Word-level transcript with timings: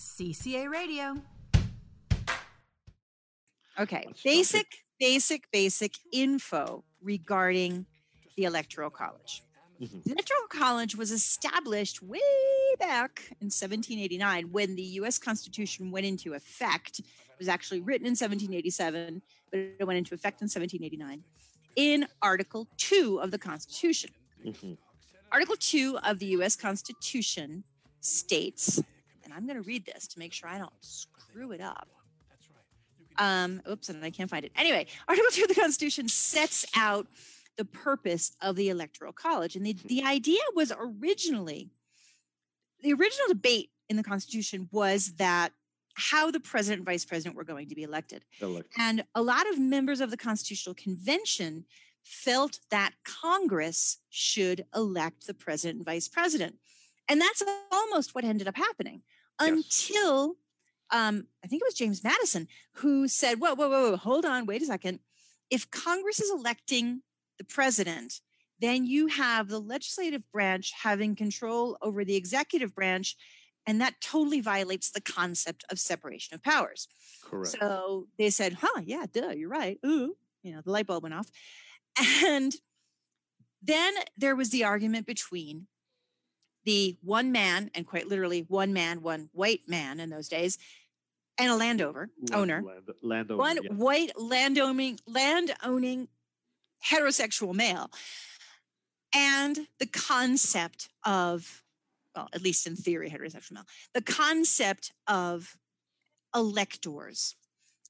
CCA 0.00 0.70
Radio. 0.70 1.20
Okay, 3.78 4.06
basic, 4.24 4.66
basic, 4.98 5.50
basic 5.52 5.92
info 6.10 6.84
regarding 7.02 7.84
the 8.34 8.44
Electoral 8.44 8.88
College. 8.88 9.42
Mhm. 9.78 10.02
The 10.04 10.12
Electoral 10.12 10.48
College 10.48 10.96
was 10.96 11.10
established 11.10 12.02
way 12.02 12.18
back 12.78 13.36
in 13.42 13.50
1789 13.50 14.50
when 14.50 14.74
the 14.74 14.82
US 15.00 15.18
Constitution 15.18 15.90
went 15.90 16.06
into 16.06 16.32
effect. 16.32 17.00
It 17.00 17.38
was 17.38 17.48
actually 17.48 17.82
written 17.82 18.06
in 18.06 18.16
1787, 18.16 19.20
but 19.50 19.60
it 19.60 19.84
went 19.86 19.98
into 19.98 20.14
effect 20.14 20.40
in 20.40 20.48
1789 20.48 21.24
in 21.76 22.08
Article 22.22 22.68
2 22.78 23.20
of 23.20 23.30
the 23.30 23.38
Constitution. 23.38 24.10
Mhm. 24.46 24.78
Article 25.30 25.56
2 25.56 25.98
of 25.98 26.18
the 26.20 26.26
US 26.38 26.56
Constitution 26.56 27.64
states, 28.00 28.80
and 29.30 29.36
I'm 29.38 29.46
going 29.46 29.62
to 29.62 29.66
read 29.66 29.86
this 29.86 30.06
to 30.08 30.18
make 30.18 30.32
sure 30.32 30.48
I 30.48 30.58
don't 30.58 30.72
screw 30.80 31.52
it 31.52 31.60
up. 31.60 31.88
Um, 33.16 33.62
oops, 33.70 33.88
and 33.88 34.04
I 34.04 34.10
can't 34.10 34.30
find 34.30 34.44
it. 34.44 34.52
Anyway, 34.56 34.86
Article 35.08 35.30
2 35.30 35.42
of 35.42 35.48
the 35.48 35.54
Constitution 35.54 36.08
sets 36.08 36.66
out 36.76 37.06
the 37.56 37.64
purpose 37.64 38.32
of 38.40 38.56
the 38.56 38.70
Electoral 38.70 39.12
College. 39.12 39.56
And 39.56 39.64
the, 39.64 39.76
the 39.84 40.02
idea 40.02 40.40
was 40.54 40.72
originally, 40.76 41.68
the 42.82 42.92
original 42.92 43.28
debate 43.28 43.70
in 43.88 43.96
the 43.96 44.02
Constitution 44.02 44.68
was 44.72 45.12
that 45.18 45.52
how 45.94 46.30
the 46.30 46.40
president 46.40 46.80
and 46.80 46.86
vice 46.86 47.04
president 47.04 47.36
were 47.36 47.44
going 47.44 47.68
to 47.68 47.74
be 47.74 47.82
elected. 47.82 48.24
Elect- 48.40 48.72
And 48.78 49.04
a 49.14 49.22
lot 49.22 49.48
of 49.50 49.58
members 49.58 50.00
of 50.00 50.10
the 50.10 50.16
Constitutional 50.16 50.74
Convention 50.74 51.66
felt 52.02 52.60
that 52.70 52.92
Congress 53.04 53.98
should 54.08 54.64
elect 54.74 55.26
the 55.26 55.34
president 55.34 55.78
and 55.78 55.84
vice 55.84 56.08
president. 56.08 56.56
And 57.08 57.20
that's 57.20 57.42
almost 57.72 58.14
what 58.14 58.24
ended 58.24 58.46
up 58.48 58.56
happening. 58.56 59.02
Until 59.40 60.36
um, 60.90 61.26
I 61.44 61.46
think 61.46 61.62
it 61.62 61.66
was 61.66 61.74
James 61.74 62.04
Madison 62.04 62.48
who 62.74 63.08
said, 63.08 63.40
whoa, 63.40 63.54
whoa, 63.54 63.68
whoa, 63.68 63.90
whoa, 63.90 63.96
hold 63.96 64.24
on, 64.24 64.46
wait 64.46 64.62
a 64.62 64.66
second. 64.66 65.00
If 65.50 65.70
Congress 65.70 66.20
is 66.20 66.30
electing 66.30 67.02
the 67.38 67.44
president, 67.44 68.20
then 68.60 68.86
you 68.86 69.06
have 69.06 69.48
the 69.48 69.58
legislative 69.58 70.22
branch 70.32 70.72
having 70.82 71.16
control 71.16 71.78
over 71.80 72.04
the 72.04 72.16
executive 72.16 72.74
branch. 72.74 73.16
And 73.66 73.80
that 73.80 74.00
totally 74.00 74.40
violates 74.40 74.90
the 74.90 75.00
concept 75.00 75.64
of 75.70 75.78
separation 75.78 76.34
of 76.34 76.42
powers. 76.42 76.88
Correct. 77.22 77.56
So 77.60 78.06
they 78.18 78.30
said, 78.30 78.54
huh, 78.60 78.80
yeah, 78.84 79.04
duh, 79.12 79.30
you're 79.30 79.50
right. 79.50 79.78
Ooh, 79.86 80.16
you 80.42 80.52
know, 80.52 80.60
the 80.64 80.72
light 80.72 80.86
bulb 80.86 81.02
went 81.02 81.14
off. 81.14 81.28
And 82.24 82.54
then 83.62 83.94
there 84.16 84.34
was 84.34 84.50
the 84.50 84.64
argument 84.64 85.06
between 85.06 85.66
the 86.64 86.96
one 87.02 87.32
man, 87.32 87.70
and 87.74 87.86
quite 87.86 88.08
literally 88.08 88.44
one 88.48 88.72
man, 88.72 89.02
one 89.02 89.28
white 89.32 89.62
man 89.66 90.00
in 90.00 90.10
those 90.10 90.28
days, 90.28 90.58
and 91.38 91.50
a 91.50 91.56
landowner, 91.56 92.10
Land- 92.30 92.34
owner, 92.34 92.62
land- 92.62 92.90
landowner. 93.02 93.38
one 93.38 93.58
yeah. 93.62 93.72
white 93.72 94.12
landowning, 94.18 94.98
land 95.06 95.54
owning 95.62 96.08
heterosexual 96.86 97.54
male, 97.54 97.90
and 99.14 99.66
the 99.78 99.86
concept 99.86 100.88
of, 101.04 101.62
well, 102.14 102.28
at 102.32 102.42
least 102.42 102.66
in 102.66 102.76
theory, 102.76 103.10
heterosexual 103.10 103.52
male, 103.52 103.66
the 103.94 104.02
concept 104.02 104.92
of 105.06 105.56
electors. 106.34 107.36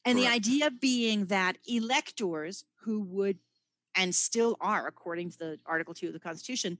And 0.06 0.18
the 0.18 0.26
idea 0.28 0.70
being 0.70 1.26
that 1.26 1.58
electors 1.66 2.64
who 2.84 3.02
would 3.02 3.38
and 3.94 4.14
still 4.14 4.56
are, 4.60 4.86
according 4.86 5.30
to 5.32 5.38
the 5.38 5.58
Article 5.66 5.92
2 5.92 6.06
of 6.06 6.12
the 6.14 6.20
Constitution, 6.20 6.78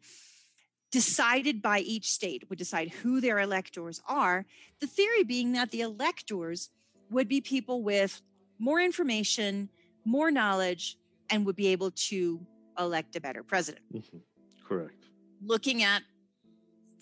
decided 0.90 1.62
by 1.62 1.80
each 1.80 2.10
state 2.10 2.48
would 2.48 2.58
decide 2.58 2.88
who 2.90 3.20
their 3.20 3.38
electors 3.38 4.00
are. 4.06 4.46
The 4.80 4.86
theory 4.86 5.24
being 5.24 5.52
that 5.52 5.70
the 5.70 5.82
electors 5.82 6.70
would 7.10 7.28
be 7.28 7.40
people 7.40 7.82
with 7.82 8.22
more 8.58 8.80
information, 8.80 9.68
more 10.04 10.30
knowledge, 10.30 10.96
and 11.30 11.46
would 11.46 11.56
be 11.56 11.68
able 11.68 11.92
to 11.92 12.44
elect 12.78 13.14
a 13.16 13.20
better 13.20 13.42
president. 13.42 13.84
Mhm. 13.92 14.22
Correct. 14.64 15.04
Looking 15.42 15.82
at 15.82 16.02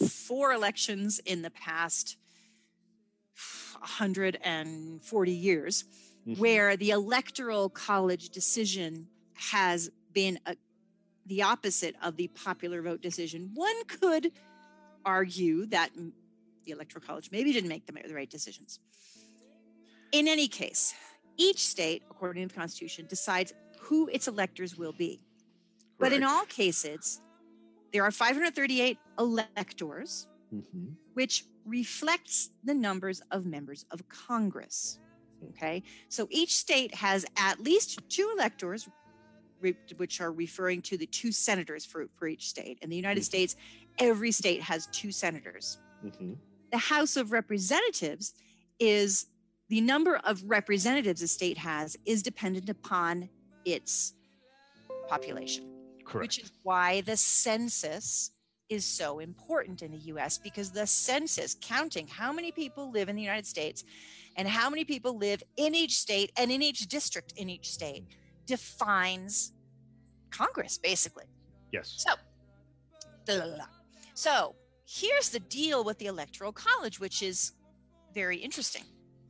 four 0.07 0.53
elections 0.53 1.19
in 1.21 1.43
the 1.43 1.51
past 1.51 2.17
140 3.81 5.33
years, 5.33 5.85
Mhm. 6.27 6.39
where 6.39 6.77
the 6.77 6.91
electoral 6.91 7.71
college 7.71 8.31
decision 8.31 9.09
has 9.35 9.91
been 10.13 10.39
a, 10.47 10.57
the 11.29 11.43
opposite 11.43 11.95
of 12.03 12.17
the 12.17 12.29
popular 12.29 12.83
vote 12.83 13.03
decision. 13.03 13.51
One 13.55 13.85
could 13.85 14.33
argue 15.05 15.67
that 15.67 15.91
the 16.65 16.73
electoral 16.73 17.05
college 17.05 17.31
maybe 17.31 17.53
didn't 17.53 17.69
make 17.69 17.87
the, 17.87 18.15
right 18.15 18.29
decisions. 18.29 18.81
In 20.13 20.27
any 20.27 20.49
case, 20.49 20.95
each 21.37 21.67
state, 21.67 22.03
according 22.11 22.49
to 22.49 22.55
the 22.55 22.59
Constitution, 22.59 23.07
decides 23.07 23.53
who 23.79 24.09
its 24.09 24.27
electors 24.27 24.77
will 24.77 24.93
be. 24.93 25.21
But 25.99 26.13
in 26.13 26.23
all 26.23 26.45
cases, 26.47 27.21
there 27.93 28.05
are 28.05 28.11
538 28.11 28.99
electors, 29.19 30.27
Mhm. 30.53 30.95
which 31.15 31.45
reflects 31.65 32.51
the 32.65 32.75
numbers 32.75 33.21
of 33.31 33.45
members 33.45 33.85
of 33.91 34.09
Congress. 34.09 34.99
Okay, 35.51 35.83
so 36.09 36.27
each 36.31 36.57
state 36.57 36.95
has 36.95 37.25
at 37.37 37.61
least 37.61 38.01
two 38.09 38.29
electors, 38.37 38.89
which 39.97 40.21
are 40.21 40.33
referring 40.33 40.83
to 40.83 40.97
the 40.97 41.07
two 41.07 41.33
senators 41.33 41.85
for, 41.85 42.07
for 42.17 42.29
each 42.29 42.49
state. 42.49 42.79
In 42.83 42.91
the 42.91 42.97
United 42.97 43.21
Mhm. 43.23 43.27
States, 43.27 43.57
every 43.99 44.33
state 44.33 44.63
has 44.63 44.87
two 44.93 45.11
senators. 45.13 45.79
Mhm. 46.05 46.39
The 46.71 46.79
House 46.79 47.17
of 47.17 47.33
Representatives 47.33 48.35
is 48.79 49.27
the 49.69 49.81
number 49.81 50.17
of 50.19 50.43
representatives 50.45 51.21
a 51.23 51.29
state 51.29 51.59
has 51.59 51.97
is 52.07 52.23
dependent 52.23 52.69
upon 52.69 53.29
its 53.65 54.15
population 55.09 55.65
Correct. 56.05 56.23
which 56.23 56.39
is 56.45 56.53
why 56.63 57.01
the 57.03 57.17
census 57.17 58.31
is 58.69 58.85
so 58.85 59.19
important 59.19 59.83
in 59.83 59.91
the 59.93 59.99
US 60.13 60.39
because 60.39 60.71
the 60.71 60.87
census 60.87 61.57
counting 61.61 62.07
how 62.07 62.33
many 62.33 62.53
people 62.53 62.91
live 62.91 63.09
in 63.09 63.17
the 63.17 63.23
United 63.23 63.47
States 63.47 63.85
and 64.37 64.47
how 64.47 64.69
many 64.71 64.85
people 64.85 65.17
live 65.17 65.43
in 65.57 65.75
each 65.75 65.97
state 65.99 66.31
and 66.37 66.53
in 66.53 66.63
each 66.63 66.87
district 66.87 67.33
in 67.37 67.49
each 67.49 67.71
state 67.73 68.05
defines 68.49 69.53
Congress 70.31 70.79
basically. 70.79 71.27
yes. 71.73 71.95
So, 71.99 72.15
blah, 73.27 73.37
blah, 73.37 73.55
blah. 73.57 73.65
so 74.15 74.57
here's 74.87 75.29
the 75.29 75.41
deal 75.41 75.85
with 75.85 75.99
the 75.99 76.07
Electoral 76.07 76.53
College, 76.53 76.99
which 76.99 77.23
is 77.23 77.53
very 78.15 78.39
interesting. 78.39 78.83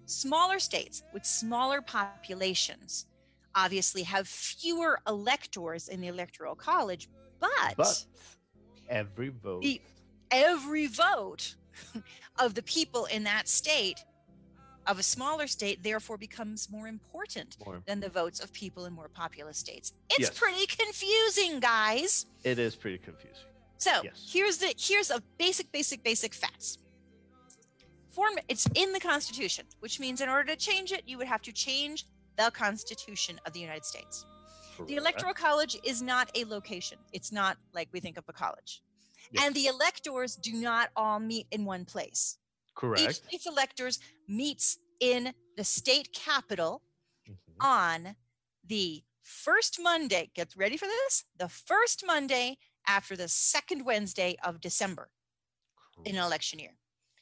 Smaller 0.07 0.59
states 0.59 1.03
with 1.13 1.25
smaller 1.27 1.83
populations 1.83 3.07
obviously 3.55 4.03
have 4.05 4.27
fewer 4.29 5.01
electors 5.07 5.89
in 5.89 6.01
the 6.01 6.07
Electoral 6.09 6.55
College, 6.55 7.09
but, 7.41 7.75
But 7.77 8.05
every 8.89 9.29
vote. 9.31 9.63
the, 9.63 9.81
every 10.31 10.87
vote 10.87 11.57
of 12.39 12.55
the 12.55 12.63
people 12.63 13.07
in 13.07 13.25
that 13.25 13.49
state 13.49 14.05
of 14.89 14.99
a 14.99 15.03
smaller 15.03 15.47
state 15.47 15.83
therefore 15.83 16.17
becomes 16.17 16.71
more 16.71 16.89
important 16.89 17.57
more, 17.65 17.83
than 17.87 18.01
the 18.01 18.09
votes 18.09 18.41
of 18.41 18.53
people 18.53 18.87
in 18.87 18.93
more 18.93 19.09
populous 19.09 19.59
states. 19.59 19.93
It's 20.11 20.21
Yes. 20.21 20.39
pretty 20.39 20.67
confusing, 20.67 21.61
guys. 21.61 22.27
it 22.45 22.59
is 22.59 22.75
pretty 22.75 22.99
confusing. 22.99 23.45
So 23.77 24.03
Yes. 24.03 24.29
here's 24.33 24.59
the 24.59 24.75
here's 24.79 25.11
a 25.11 25.21
basic, 25.39 25.71
basic, 25.71 26.03
basic 26.03 26.35
facts. 26.35 26.79
Form 28.11 28.35
it's 28.49 28.67
in 28.75 28.93
the 28.93 29.01
Constitution, 29.01 29.67
which 29.81 30.01
means 30.01 30.21
in 30.21 30.29
order 30.29 30.45
to 30.53 30.57
change 30.57 30.91
it, 30.91 31.03
you 31.07 31.19
would 31.19 31.29
have 31.29 31.43
to 31.43 31.53
change 31.53 32.07
the 32.37 32.51
Constitution 32.51 33.39
of 33.47 33.53
the 33.53 33.61
United 33.61 33.85
States. 33.85 34.25
The 34.87 34.97
Electoral 34.97 35.35
College 35.35 35.77
is 35.85 36.01
not 36.03 36.31
a 36.37 36.45
location. 36.45 36.99
It's 37.13 37.33
not 37.33 37.59
like 37.75 37.89
we 37.93 38.01
think 38.01 38.17
of 38.17 38.25
a 38.29 38.33
college. 38.33 38.83
Yes. 39.33 39.45
And 39.45 39.55
the 39.55 39.67
electors 39.67 40.37
do 40.37 40.53
not 40.53 40.91
all 40.97 41.19
meet 41.19 41.47
in 41.51 41.65
one 41.65 41.85
place. 41.85 42.39
Each 42.79 42.81
Correct. 42.81 43.15
state's 43.27 43.47
electors 43.47 43.99
meets 44.29 44.79
in 45.01 45.35
the 45.57 45.65
state 45.65 46.13
capital 46.13 46.83
Mhm. 47.29 47.37
on 47.61 48.17
the 48.65 49.05
first 49.23 49.81
Monday. 49.81 50.31
Get 50.35 50.55
ready 50.57 50.77
for 50.77 50.87
this. 50.87 51.25
The 51.37 51.49
first 51.49 52.05
Monday 52.07 52.59
after 52.87 53.17
the 53.17 53.29
second 53.29 53.85
Wednesday 53.85 54.37
of 54.45 54.61
December 54.61 55.11
in 56.05 56.15
an 56.17 56.23
election 56.23 56.59
year. 56.61 56.77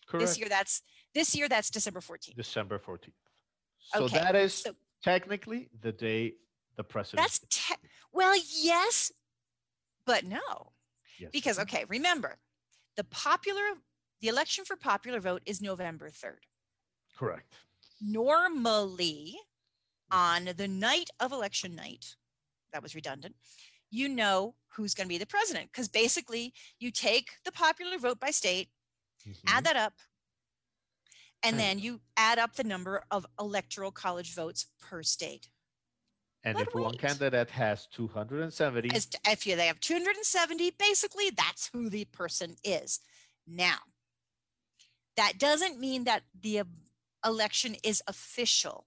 Correct. 0.06 0.26
This 0.26 0.38
year 0.38 0.48
that's 0.48 0.82
this 1.14 1.34
year 1.34 1.48
that's 1.48 1.70
December 1.70 2.00
14th. 2.00 2.36
December 2.36 2.78
14th. 2.78 3.14
So 3.94 4.04
Okay, 4.04 4.19
that 4.19 4.36
is 4.36 4.54
so- 4.62 4.76
technically 5.02 5.70
the 5.80 5.92
day 5.92 6.36
the 6.76 6.84
president. 6.84 7.22
That's 7.22 7.38
te- 7.48 7.88
well, 8.12 8.36
yes, 8.36 9.10
but 10.04 10.25
no. 10.25 10.72
yes. 11.19 11.30
Because 11.32 11.58
okay, 11.58 11.84
remember, 11.86 12.38
the 12.96 13.04
popular 13.04 13.80
the 14.20 14.28
election 14.28 14.64
for 14.64 14.76
popular 14.76 15.20
vote 15.20 15.42
is 15.46 15.60
November 15.60 16.10
3rd. 16.10 16.46
Correct. 17.16 17.54
Normally, 18.00 19.36
on 20.10 20.46
the 20.56 20.68
night 20.68 21.10
of 21.20 21.32
election 21.32 21.74
night, 21.74 22.16
that 22.72 22.82
was 22.82 22.94
redundant, 22.94 23.36
you 23.90 24.08
know 24.08 24.56
who's 24.68 24.94
going 24.94 25.06
to 25.06 25.14
be 25.14 25.18
the 25.18 25.26
president 25.26 25.72
because 25.72 25.88
basically 25.88 26.54
you 26.78 26.90
take 26.90 27.30
the 27.44 27.52
popular 27.52 27.98
vote 27.98 28.20
by 28.20 28.30
state, 28.30 28.70
Mhm. 29.26 29.36
add 29.46 29.64
that 29.64 29.76
up, 29.76 29.94
and 31.42 31.58
then 31.58 31.78
you 31.78 32.00
add 32.16 32.38
up 32.38 32.54
the 32.54 32.64
number 32.64 33.04
of 33.10 33.26
electoral 33.38 33.92
college 33.92 34.34
votes 34.34 34.66
per 34.78 35.02
state. 35.02 35.50
And 36.44 36.56
But 36.56 36.68
if 36.68 36.74
one 36.74 36.96
candidate 36.96 37.50
has 37.50 37.86
270, 37.86 38.90
As 38.90 39.08
if 39.26 39.46
you, 39.46 39.56
they 39.56 39.66
have 39.66 39.80
270, 39.80 40.70
basically 40.70 41.30
that's 41.30 41.68
who 41.68 41.88
the 41.88 42.04
person 42.06 42.56
is. 42.62 43.00
Now, 43.46 43.78
that 45.16 45.38
doesn't 45.38 45.78
mean 45.80 46.04
that 46.04 46.22
the 46.38 46.62
election 47.24 47.76
is 47.82 48.02
official 48.06 48.86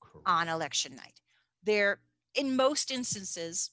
correct. 0.00 0.28
on 0.28 0.48
election 0.48 0.94
night. 0.94 1.20
There, 1.62 2.00
in 2.34 2.56
most 2.56 2.90
instances, 2.90 3.70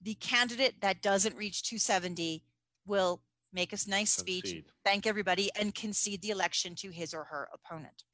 the 0.00 0.14
candidate 0.14 0.80
that 0.80 1.02
doesn't 1.02 1.36
reach 1.36 1.62
270 1.62 2.44
will 2.86 3.22
make 3.52 3.72
a 3.72 3.78
nice 3.88 4.12
speech, 4.12 4.44
Concede. 4.44 4.64
thank 4.84 5.06
everybody, 5.06 5.50
and 5.58 5.74
concede 5.74 6.22
the 6.22 6.30
election 6.30 6.74
to 6.76 6.90
his 6.90 7.12
or 7.12 7.24
her 7.24 7.48
opponent. 7.52 8.04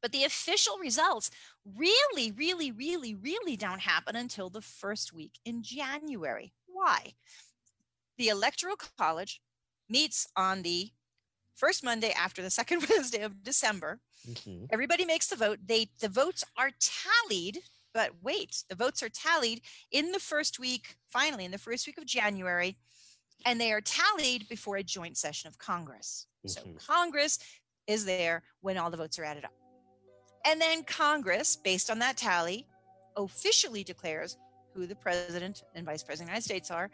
But 0.00 0.10
the 0.10 0.24
official 0.24 0.78
results 0.78 1.30
really, 1.64 2.32
really, 2.32 2.72
really, 2.72 3.14
really 3.14 3.56
don't 3.56 3.80
happen 3.80 4.16
until 4.16 4.50
the 4.50 4.60
first 4.60 5.12
week 5.12 5.38
in 5.44 5.62
January. 5.62 6.54
Why? 6.66 7.14
The 8.18 8.28
Electoral 8.28 8.76
College 8.98 9.40
meets 9.88 10.26
on 10.36 10.62
the 10.62 10.90
first 11.54 11.84
Monday 11.84 12.12
after 12.18 12.42
the 12.42 12.50
second 12.50 12.84
Wednesday 12.90 13.22
of 13.22 13.42
December 13.42 14.00
Mhm. 14.28 14.68
everybody 14.70 15.04
makes 15.04 15.26
the 15.26 15.34
vote 15.34 15.58
they 15.66 15.90
the 16.00 16.08
votes 16.08 16.44
are 16.56 16.70
tallied 16.78 17.58
but 17.92 18.10
wait 18.22 18.62
the 18.68 18.76
votes 18.76 19.02
are 19.02 19.08
tallied 19.08 19.62
in 19.90 20.12
the 20.12 20.20
first 20.20 20.60
week 20.60 20.94
finally 21.10 21.44
in 21.44 21.50
the 21.50 21.58
first 21.58 21.88
week 21.88 21.98
of 21.98 22.06
january 22.06 22.76
and 23.44 23.60
they 23.60 23.72
are 23.72 23.80
tallied 23.80 24.48
before 24.48 24.76
a 24.76 24.82
joint 24.84 25.16
session 25.16 25.48
of 25.48 25.58
congress 25.58 26.28
so 26.46 26.60
Mhm. 26.60 26.78
congress 26.86 27.40
is 27.88 28.04
there 28.04 28.44
when 28.60 28.78
all 28.78 28.90
the 28.92 28.96
votes 28.96 29.18
are 29.18 29.24
added 29.24 29.44
up 29.44 29.52
and 30.44 30.60
then 30.60 30.84
congress 30.84 31.56
based 31.56 31.90
on 31.90 31.98
that 31.98 32.16
tally 32.16 32.64
officially 33.16 33.82
declares 33.82 34.36
who 34.72 34.86
the 34.86 34.94
president 34.94 35.64
and 35.74 35.84
vice 35.84 36.04
president 36.04 36.28
of 36.28 36.28
the 36.28 36.30
united 36.30 36.44
states 36.44 36.70
are 36.70 36.92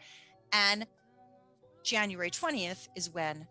and 0.51 0.87
january 1.83 2.31
20th 2.31 2.87
is 2.95 3.11
when 3.11 3.47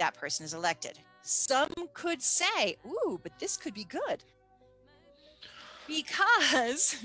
that 0.00 0.14
person 0.14 0.44
is 0.44 0.54
elected. 0.54 0.98
Some 1.22 1.70
could 1.94 2.20
say, 2.22 2.76
ooh, 2.84 3.20
but 3.22 3.38
this 3.38 3.56
could 3.56 3.74
be 3.74 3.84
good. 3.84 4.24
Because 5.86 6.96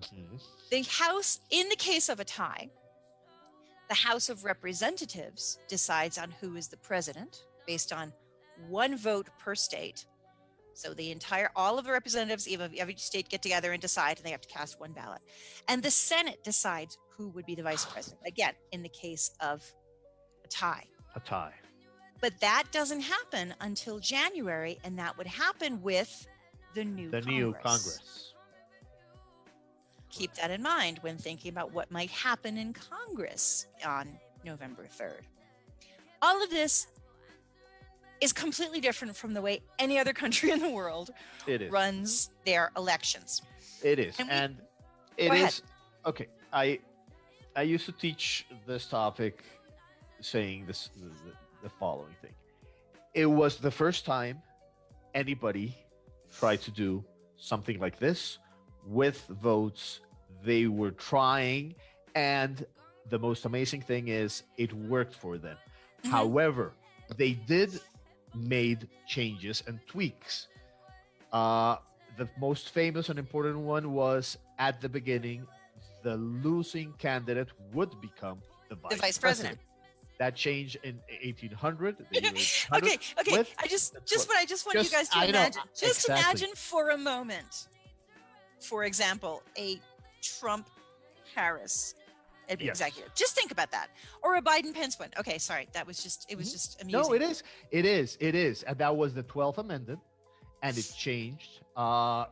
Mhm. 0.00 0.40
the 0.70 0.82
House, 0.82 1.40
in 1.50 1.68
the 1.68 1.76
case 1.76 2.08
of 2.08 2.20
a 2.20 2.24
tie, 2.24 2.70
the 3.88 3.94
House 3.94 4.28
of 4.28 4.44
Representatives 4.44 5.58
decides 5.66 6.18
on 6.18 6.30
who 6.30 6.56
is 6.56 6.68
the 6.68 6.76
president 6.76 7.46
based 7.66 7.92
on 7.92 8.12
one 8.68 8.96
vote 8.96 9.28
per 9.38 9.54
state. 9.54 10.06
So 10.74 10.92
the 10.92 11.10
entire, 11.10 11.50
all 11.56 11.78
of 11.78 11.86
the 11.86 11.92
representatives 11.92 12.46
of 12.46 12.74
every 12.74 12.96
state 12.96 13.28
get 13.30 13.42
together 13.42 13.72
and 13.72 13.80
decide, 13.80 14.18
and 14.18 14.26
they 14.26 14.30
have 14.30 14.42
to 14.42 14.48
cast 14.48 14.78
one 14.78 14.92
ballot. 14.92 15.22
And 15.66 15.82
the 15.82 15.90
Senate 15.90 16.44
decides 16.44 16.98
who 17.16 17.30
would 17.30 17.46
be 17.46 17.54
the 17.54 17.62
vice 17.62 17.84
president. 17.86 18.20
Again, 18.26 18.54
in 18.72 18.82
the 18.82 18.88
case 18.90 19.30
of 19.40 19.64
a 20.44 20.48
tie. 20.48 20.86
A 21.16 21.20
tie. 21.20 21.54
But 22.20 22.38
that 22.40 22.64
doesn't 22.72 23.00
happen 23.00 23.54
until 23.60 23.98
January, 23.98 24.78
and 24.84 24.98
that 24.98 25.16
would 25.16 25.26
happen 25.26 25.80
with 25.82 26.26
the 26.74 26.84
new 26.84 27.10
The 27.10 27.20
Congress. 27.22 27.26
new 27.38 27.52
Congress. 27.54 28.34
Keep 30.10 30.34
that 30.34 30.50
in 30.50 30.62
mind 30.62 30.98
when 31.02 31.16
thinking 31.16 31.50
about 31.50 31.72
what 31.72 31.90
might 31.90 32.10
happen 32.10 32.56
in 32.56 32.72
Congress 32.72 33.66
on 33.86 34.08
November 34.44 34.86
3rd. 34.98 35.20
All 36.22 36.42
of 36.42 36.50
this 36.50 36.88
is 38.20 38.32
completely 38.32 38.80
different 38.80 39.14
from 39.14 39.32
the 39.32 39.40
way 39.40 39.60
any 39.78 39.98
other 39.98 40.12
country 40.12 40.50
in 40.54 40.58
the 40.60 40.70
world 40.70 41.10
It 41.46 41.62
is. 41.62 41.70
runs 41.70 42.30
their 42.44 42.72
elections. 42.76 43.42
It 43.82 43.98
is, 44.00 44.16
And 44.18 44.28
we- 44.28 44.34
and 44.34 44.56
it 45.16 45.30
ahead. 45.30 45.60
okay. 46.06 46.26
I 46.52 46.80
I 47.54 47.62
used 47.62 47.86
to 47.86 47.92
teach 47.92 48.46
this 48.66 48.86
topic, 48.86 49.42
saying 50.20 50.66
this 50.66 50.90
the, 51.62 51.68
the, 51.68 51.68
the 51.68 51.74
following 51.78 52.14
thing. 52.22 52.34
It 53.14 53.26
was 53.26 53.56
the 53.56 53.70
first 53.70 54.04
time 54.04 54.42
anybody 55.14 55.74
tried 56.38 56.60
to 56.62 56.70
do 56.70 57.04
something 57.36 57.78
like 57.78 57.98
this 57.98 58.38
with 58.86 59.26
votes. 59.42 60.00
They 60.44 60.66
were 60.66 60.92
trying, 60.92 61.74
and 62.14 62.64
the 63.08 63.18
most 63.18 63.44
amazing 63.44 63.82
thing 63.82 64.08
is 64.08 64.42
it 64.56 64.72
worked 64.72 65.14
for 65.14 65.38
them. 65.38 65.56
Mhm. 66.04 66.10
However, 66.10 66.72
they 67.16 67.32
did 67.32 67.80
made 68.34 68.88
changes 69.06 69.62
and 69.66 69.80
tweaks. 69.86 70.48
Uh, 71.32 71.76
the 72.16 72.28
most 72.38 72.70
famous 72.70 73.08
and 73.08 73.18
important 73.18 73.58
one 73.58 73.92
was 73.92 74.38
at 74.58 74.80
the 74.80 74.88
beginning, 74.88 75.46
the 76.02 76.16
losing 76.16 76.92
candidate 76.94 77.48
would 77.72 78.00
become 78.00 78.42
the 78.68 78.74
vice, 78.74 79.00
vice 79.00 79.18
president. 79.18 79.58
That 80.18 80.34
changed 80.34 80.76
in 80.82 80.98
1800. 81.22 81.96
the 81.98 82.20
year 82.20 82.32
1800. 82.32 82.84
okay, 82.84 82.98
okay. 83.20 83.38
with- 83.38 83.54
I 83.58 83.66
just 83.68 83.94
that's 83.94 84.10
just 84.10 84.28
what- 84.28 84.34
what 84.36 84.42
I 84.42 84.46
just 84.46 84.66
want 84.66 84.78
just- 84.78 84.90
you 84.92 84.98
guys 84.98 85.08
to 85.10 85.18
I 85.18 85.22
know, 85.26 85.28
imagine. 85.40 85.62
just 85.76 86.00
exactly. 86.08 86.14
imagine 86.14 86.50
for 86.56 86.90
a 86.90 86.98
moment, 86.98 87.68
for 88.60 88.84
example, 88.84 89.42
a 89.56 89.80
Trump 90.22 90.68
Harris 91.34 91.94
Yes. 92.48 92.60
executive. 92.80 93.14
Just 93.14 93.34
think 93.34 93.52
about 93.52 93.70
that. 93.72 93.88
Or 94.22 94.36
a 94.36 94.42
Biden 94.42 94.72
Pence 94.74 94.98
one. 94.98 95.10
Okay, 95.18 95.36
sorry. 95.38 95.68
That 95.74 95.86
was 95.86 96.02
just 96.02 96.26
it 96.30 96.36
was 96.38 96.48
Mhm. 96.48 96.52
just 96.52 96.82
amusing. 96.82 97.00
No, 97.10 97.12
it 97.14 97.20
is. 97.22 97.42
It 97.70 97.84
is. 97.84 98.16
It 98.20 98.34
is. 98.34 98.62
And 98.64 98.76
that 98.78 98.96
was 98.96 99.12
the 99.14 99.22
12th 99.22 99.58
Amendment, 99.58 100.00
and 100.62 100.76
it 100.76 100.90
changed. 100.96 101.60
Uh, 101.76 102.24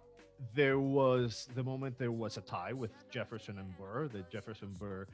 there 0.54 0.78
was 0.80 1.48
the 1.54 1.62
moment 1.62 1.98
there 1.98 2.12
was 2.12 2.36
a 2.38 2.40
tie 2.40 2.72
with 2.72 2.92
Jefferson 3.10 3.58
and 3.58 3.76
Burr, 3.78 4.08
the 4.08 4.22
Jefferson 4.32 4.74
Burr 4.78 5.06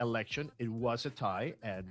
election. 0.00 0.50
It 0.58 0.70
was 0.70 1.06
a 1.06 1.10
tie, 1.10 1.54
and 1.62 1.86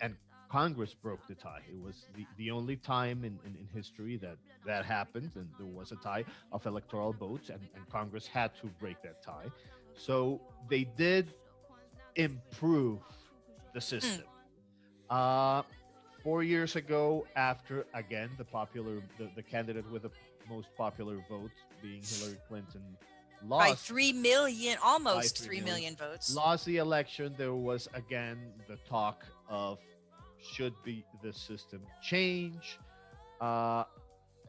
and 0.00 0.14
Congress 0.48 0.94
broke 0.94 1.26
the 1.26 1.34
tie. 1.34 1.62
It 1.68 1.80
was 1.80 2.06
the, 2.16 2.26
the 2.36 2.50
only 2.50 2.76
time 2.76 3.24
in, 3.24 3.38
in, 3.44 3.54
in 3.60 3.68
history 3.74 4.16
that 4.18 4.36
that 4.66 4.84
happened, 4.84 5.32
and 5.34 5.48
there 5.58 5.66
was 5.66 5.92
a 5.92 5.96
tie 5.96 6.24
of 6.52 6.64
electoral 6.66 7.12
votes, 7.12 7.50
and, 7.50 7.60
and 7.74 7.88
Congress 7.90 8.26
had 8.26 8.54
to 8.60 8.66
break 8.80 9.02
that 9.02 9.22
tie. 9.22 9.50
So 9.94 10.40
they 10.68 10.84
did 10.96 11.32
improve 12.16 13.00
the 13.74 13.80
system. 13.80 14.24
Uh, 15.10 15.62
four 16.22 16.42
years 16.42 16.76
ago, 16.76 17.26
after 17.36 17.86
again 17.94 18.30
the 18.38 18.44
popular, 18.44 19.02
the, 19.18 19.30
the 19.34 19.42
candidate 19.42 19.88
with 19.90 20.02
the 20.02 20.10
most 20.48 20.68
popular 20.76 21.16
vote 21.28 21.50
being 21.82 22.02
Hillary 22.02 22.38
Clinton 22.48 22.82
by 23.46 23.72
three 23.72 24.12
million, 24.12 24.78
almost 24.82 25.38
three 25.38 25.46
three 25.46 25.60
million. 25.60 25.94
million 25.96 25.96
votes. 25.96 26.34
lost 26.34 26.64
the 26.66 26.78
election, 26.78 27.34
there 27.36 27.54
was 27.54 27.88
again 27.94 28.38
the 28.66 28.76
talk 28.88 29.24
of 29.48 29.78
should 30.42 30.74
be 30.84 31.04
the 31.22 31.32
system 31.32 31.82
change, 32.02 32.78
uh, 33.40 33.84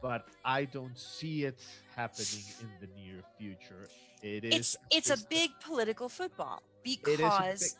but 0.00 0.26
I 0.44 0.64
don't 0.64 0.98
see 0.98 1.44
it 1.44 1.60
happening 1.94 2.44
in 2.60 2.68
the 2.80 2.88
near 3.00 3.22
future. 3.38 3.88
It 4.22 4.44
is 4.44 4.54
It's 4.54 4.76
it's 4.90 5.10
a 5.10 5.26
big 5.28 5.50
political 5.60 6.08
football 6.08 6.62
because 6.82 7.76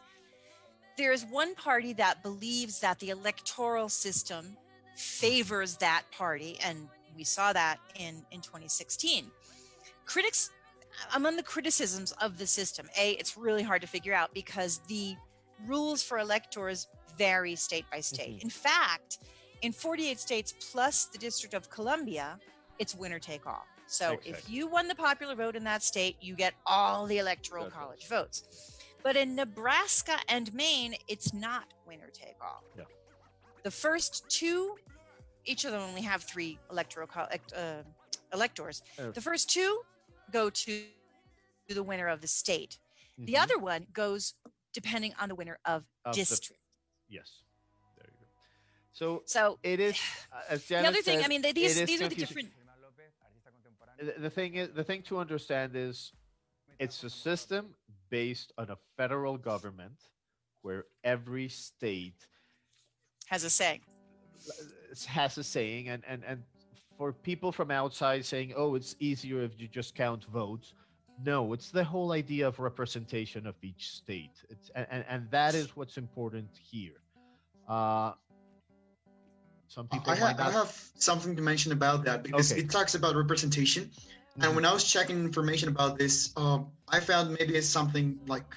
there 0.97 1.13
is 1.13 1.25
one 1.25 1.55
party 1.55 1.93
that 1.95 2.23
believes 2.23 2.81
that 2.81 2.99
the 2.99 3.11
electoral 3.11 3.89
system 3.89 4.57
favors 4.97 5.77
that 5.77 6.03
party, 6.13 6.59
and 6.65 6.89
we 7.17 7.25
saw 7.25 7.53
that 7.53 7.79
in 7.99 8.25
in 8.31 8.41
2016. 8.41 9.31
Critics, 10.05 10.51
among 11.15 11.37
the 11.37 11.43
criticisms 11.43 12.13
of 12.21 12.39
the 12.39 12.47
system, 12.47 12.89
a 12.99 13.13
it's 13.13 13.37
really 13.37 13.63
hard 13.63 13.81
to 13.83 13.89
figure 13.89 14.15
out 14.15 14.33
because 14.35 14.81
the 14.89 15.17
rules 15.67 16.03
for 16.03 16.19
electors 16.19 16.89
vary 17.19 17.55
state 17.57 17.85
by 17.91 18.01
state. 18.01 18.39
Mhm. 18.39 18.43
In 18.45 18.51
fact, 18.51 19.19
in 19.63 19.73
48 19.73 20.19
states 20.19 20.55
plus 20.73 21.05
the 21.07 21.19
District 21.19 21.55
of 21.55 21.69
Columbia, 21.71 22.39
it's 22.79 22.95
winner 22.95 23.19
take 23.19 23.47
all. 23.47 23.67
So 23.87 24.21
if 24.25 24.49
you 24.49 24.69
won 24.69 24.87
the 24.89 24.95
popular 24.95 25.35
vote 25.35 25.57
in 25.57 25.65
that 25.65 25.83
state, 25.83 26.17
you 26.21 26.35
get 26.37 26.55
all 26.65 27.07
the 27.07 27.19
electoral 27.19 27.65
right. 27.65 27.73
college 27.73 28.07
votes. 28.07 28.45
But 29.03 29.17
in 29.17 29.35
Nebraska 29.35 30.19
and 30.29 30.53
Maine, 30.55 30.95
it's 31.09 31.33
not 31.33 31.65
winner 31.87 32.09
take 32.13 32.37
all. 32.41 32.63
Yeah. 32.79 32.85
The 33.65 33.71
first 33.71 34.29
two, 34.31 34.77
each 35.45 35.65
of 35.65 35.73
them 35.73 35.83
only 35.83 36.03
have 36.03 36.23
three 36.23 36.59
electoral 36.71 37.07
co- 37.09 37.27
uh, 37.57 37.83
electors. 38.33 38.83
Uh, 38.99 39.11
The 39.11 39.21
first 39.21 39.51
two 39.51 39.83
go 40.31 40.51
to 40.51 40.85
the 41.69 41.83
winner 41.83 42.09
of 42.09 42.21
the 42.21 42.27
state. 42.29 42.79
The 43.19 43.35
Mhm. 43.35 43.43
other 43.43 43.59
one 43.59 43.87
goes 43.93 44.35
depending 44.73 45.15
on 45.21 45.29
the 45.29 45.35
winner 45.35 45.59
of, 45.65 45.85
Of 46.05 46.15
the- 46.15 46.21
district. 46.23 46.61
Yes. 47.09 47.43
There 47.97 48.07
you 48.07 48.17
go. 48.21 48.27
So 48.93 49.23
So 49.27 49.59
it 49.63 49.81
is 49.81 49.97
uh, 50.33 50.43
as 50.49 50.67
the 50.67 50.77
other 50.77 51.03
thing, 51.03 51.23
I 51.25 51.29
mean, 51.29 51.43
they, 51.43 51.53
these 51.53 51.77
these 51.85 52.01
are 52.03 52.09
the 52.09 52.15
different. 52.15 52.51
the, 53.99 54.15
the 54.19 54.31
thing 54.31 54.55
is 54.55 54.69
the 54.75 54.85
thing 54.85 55.03
to 55.03 55.19
understand 55.19 55.77
is 55.77 56.13
it's 56.79 57.03
a 57.05 57.11
system 57.11 57.75
based 58.09 58.53
on 58.59 58.71
a 58.71 58.77
federal 58.97 59.37
government 59.37 59.99
where 60.63 60.85
every 61.05 61.49
state 61.49 62.27
Has 63.27 63.45
a 63.45 63.51
say. 63.51 63.81
has 65.07 65.37
a 65.39 65.45
saying, 65.45 65.89
and 65.89 66.03
and 66.07 66.25
and 66.25 66.43
for 67.01 67.15
people 67.15 67.51
from 67.51 67.71
outside 67.71 68.23
saying, 68.27 68.53
"Oh, 68.55 68.75
it's 68.75 68.95
easier 69.01 69.41
if 69.43 69.59
you 69.59 69.67
just 69.67 69.95
count 69.95 70.23
votes." 70.27 70.75
No, 71.25 71.55
it's 71.55 71.71
the 71.71 71.83
whole 71.83 72.13
idea 72.13 72.47
of 72.47 72.59
representation 72.59 73.47
of 73.47 73.55
each 73.63 73.85
state. 74.01 74.37
It's 74.51 74.71
and 74.77 74.87
and, 74.91 75.03
and 75.09 75.31
that 75.31 75.55
is 75.55 75.75
what's 75.79 75.97
important 75.97 76.51
here. 76.73 77.01
Uh, 77.67 78.13
some 79.69 79.89
people 79.89 80.13
I, 80.13 80.21
might 80.21 80.37
ha- 80.37 80.49
I 80.49 80.51
have 80.51 80.73
something 81.11 81.35
to 81.37 81.43
mention 81.51 81.73
about 81.73 82.05
that 82.05 82.23
because 82.23 82.53
Okay. 82.53 82.61
it 82.61 82.71
talks 82.71 82.95
about 82.95 83.17
representation. 83.17 83.85
Mhm. 83.85 84.43
And 84.43 84.49
when 84.57 84.67
I 84.71 84.73
was 84.79 84.85
checking 84.85 85.19
information 85.31 85.69
about 85.71 85.99
this, 85.99 86.15
um, 86.37 86.61
I 86.97 87.01
found 87.01 87.25
maybe 87.39 87.53
it's 87.61 87.73
something 87.79 88.07
like 88.27 88.49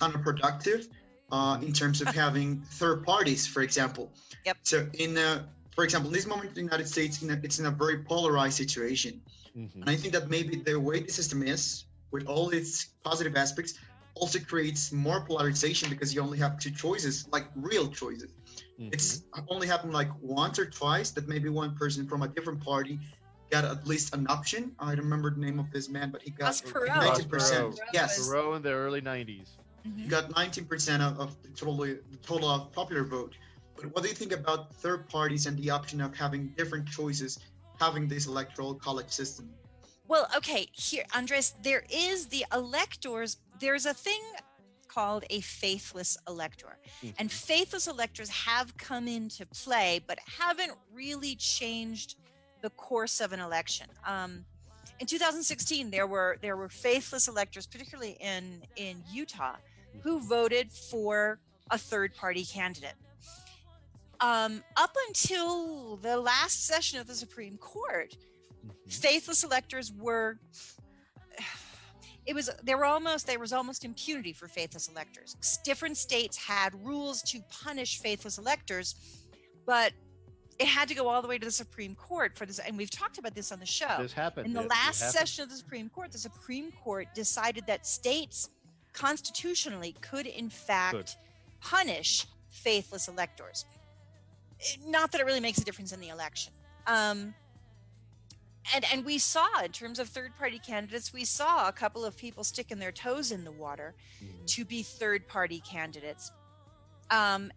kind 0.00 0.12
counterproductive 0.12 0.88
uh, 1.30 1.58
in 1.66 1.72
terms 1.72 2.00
of 2.02 2.08
having 2.24 2.48
third 2.80 3.04
parties, 3.04 3.46
for 3.46 3.62
example. 3.62 4.04
Yep. 4.44 4.56
So 4.62 4.76
in, 5.04 5.16
uh, 5.16 5.46
for 5.76 5.84
example, 5.84 6.08
in 6.08 6.14
this 6.14 6.26
moment 6.26 6.48
in 6.48 6.54
the 6.54 6.60
United 6.62 6.88
States, 6.88 7.22
in 7.22 7.30
a, 7.30 7.38
it's 7.44 7.58
in 7.60 7.66
a 7.66 7.70
very 7.70 7.98
polarized 8.02 8.56
situation, 8.56 9.20
Mhm. 9.54 9.74
and 9.82 9.88
I 9.94 9.96
think 10.00 10.12
that 10.14 10.28
maybe 10.30 10.56
the 10.56 10.80
way 10.80 11.00
the 11.00 11.12
system 11.12 11.42
is, 11.42 11.84
with 12.10 12.24
all 12.26 12.48
its 12.50 12.86
positive 13.04 13.36
aspects, 13.36 13.74
also 14.14 14.38
creates 14.38 14.90
more 14.90 15.20
polarization 15.26 15.90
because 15.90 16.14
you 16.14 16.22
only 16.22 16.38
have 16.38 16.58
two 16.58 16.70
choices, 16.70 17.28
like 17.36 17.46
real 17.54 17.86
choices. 18.00 18.30
Mhm. 18.80 18.88
It's 18.94 19.08
only 19.48 19.66
happened 19.66 19.92
like 19.92 20.10
once 20.22 20.58
or 20.58 20.64
twice 20.80 21.10
that 21.16 21.28
maybe 21.28 21.50
one 21.50 21.76
person 21.76 22.08
from 22.08 22.22
a 22.22 22.28
different 22.28 22.60
party 22.64 22.98
got 23.50 23.64
at 23.66 23.86
least 23.86 24.14
an 24.14 24.26
option. 24.36 24.74
I 24.78 24.94
don't 24.94 25.04
remember 25.04 25.30
the 25.36 25.40
name 25.40 25.58
of 25.58 25.70
this 25.70 25.90
man, 25.90 26.10
but 26.10 26.22
he 26.22 26.30
got 26.30 26.46
Ross 26.46 26.62
Perot. 26.62 26.88
Ross 26.88 27.18
19%. 27.18 27.28
Perot. 27.30 27.78
Yes, 27.92 28.10
Perot 28.18 28.56
in 28.56 28.62
the 28.62 28.72
early 28.72 29.02
'90s. 29.02 29.48
Mhm. 29.86 30.02
he 30.04 30.08
got 30.08 30.30
19% 30.30 31.02
of, 31.02 31.20
of 31.20 31.28
the 31.42 31.50
total 31.50 31.76
the 31.76 32.00
total 32.22 32.48
of 32.48 32.72
popular 32.72 33.04
vote. 33.04 33.34
But 33.76 33.94
what 33.94 34.02
do 34.02 34.08
you 34.08 34.14
think 34.14 34.32
about 34.32 34.74
third 34.74 35.08
parties 35.08 35.46
and 35.46 35.58
the 35.58 35.70
option 35.70 36.00
of 36.00 36.16
having 36.16 36.48
different 36.56 36.88
choices, 36.88 37.38
having 37.78 38.08
this 38.08 38.26
electoral 38.26 38.74
college 38.74 39.10
system? 39.10 39.50
Well, 40.08 40.28
okay, 40.36 40.68
here, 40.72 41.04
Andres, 41.14 41.54
there 41.62 41.84
is 41.90 42.26
the 42.26 42.44
electors. 42.52 43.38
There's 43.58 43.86
a 43.86 43.94
thing 43.94 44.20
called 44.88 45.24
a 45.30 45.40
faithless 45.40 46.16
elector. 46.26 46.78
And 47.18 47.30
faithless 47.30 47.86
electors 47.86 48.30
have 48.30 48.76
come 48.78 49.08
into 49.08 49.44
play, 49.46 50.00
but 50.06 50.18
haven't 50.38 50.72
really 50.94 51.34
changed 51.34 52.16
the 52.62 52.70
course 52.70 53.20
of 53.20 53.32
an 53.32 53.40
election. 53.40 53.86
Um, 54.06 54.44
in 54.98 55.06
2016, 55.06 55.90
there 55.90 56.06
were 56.06 56.38
there 56.40 56.56
were 56.56 56.70
faithless 56.70 57.28
electors, 57.28 57.66
particularly 57.66 58.16
in 58.20 58.62
in 58.76 59.02
Utah, 59.12 59.56
who 60.02 60.20
voted 60.20 60.72
for 60.72 61.38
a 61.70 61.76
third 61.76 62.14
party 62.14 62.44
candidate. 62.44 62.94
Um, 64.20 64.62
up 64.76 64.94
until 65.08 65.96
the 65.98 66.16
last 66.18 66.66
session 66.66 66.98
of 66.98 67.06
the 67.06 67.14
Supreme 67.14 67.58
Court, 67.58 68.16
Mhm. 68.66 68.92
faithless 68.92 69.44
electors 69.44 69.92
were 69.92 70.38
it 72.26 72.34
was 72.34 72.50
there 72.64 72.76
were 72.78 72.84
almost 72.86 73.26
there 73.26 73.38
was 73.38 73.52
almost 73.52 73.84
impunity 73.84 74.32
for 74.32 74.48
faithless 74.48 74.88
electors 74.88 75.36
different 75.64 75.96
states 75.96 76.36
had 76.36 76.74
rules 76.84 77.22
to 77.22 77.40
punish 77.50 78.00
faithless 78.00 78.38
electors 78.38 78.96
but 79.66 79.92
it 80.58 80.66
had 80.66 80.88
to 80.88 80.94
go 80.94 81.06
all 81.08 81.20
the 81.22 81.28
way 81.28 81.38
to 81.38 81.44
the 81.44 81.52
supreme 81.52 81.94
court 81.94 82.36
for 82.36 82.46
this 82.46 82.58
and 82.58 82.76
we've 82.76 82.90
talked 82.90 83.18
about 83.18 83.34
this 83.34 83.52
on 83.52 83.60
the 83.60 83.66
show 83.66 83.96
This 84.00 84.12
happened. 84.12 84.46
in 84.46 84.52
the 84.54 84.60
it- 84.60 84.64
it 84.64 84.70
last 84.70 85.00
happened. 85.00 85.18
session 85.18 85.44
of 85.44 85.50
the 85.50 85.56
supreme 85.58 85.88
court 85.90 86.10
the 86.10 86.18
supreme 86.18 86.72
court 86.72 87.06
decided 87.14 87.64
that 87.68 87.86
states 87.86 88.48
constitutionally 88.92 89.92
could 90.00 90.26
in 90.26 90.48
fact 90.50 91.16
punish 91.60 92.26
faithless 92.50 93.06
electors 93.06 93.64
not 94.86 95.12
that 95.12 95.20
it 95.20 95.24
really 95.24 95.40
makes 95.40 95.58
a 95.58 95.64
difference 95.64 95.92
in 95.92 96.00
the 96.00 96.08
election. 96.08 96.52
Um, 96.86 97.34
and 98.74 98.84
and 98.92 99.04
we 99.04 99.18
saw 99.18 99.46
in 99.64 99.70
terms 99.70 99.98
of 99.98 100.08
third 100.08 100.36
party 100.36 100.58
candidates 100.58 101.12
we 101.12 101.24
saw 101.24 101.68
a 101.68 101.72
couple 101.72 102.04
of 102.04 102.16
people 102.16 102.42
sticking 102.42 102.78
their 102.78 102.90
toes 102.92 103.30
in 103.30 103.44
the 103.44 103.52
water 103.52 103.94
Mhm. 104.22 104.46
to 104.48 104.64
be 104.64 104.82
third 104.82 105.28
party 105.28 105.60
candidates. 105.60 106.32
Um, 107.10 107.52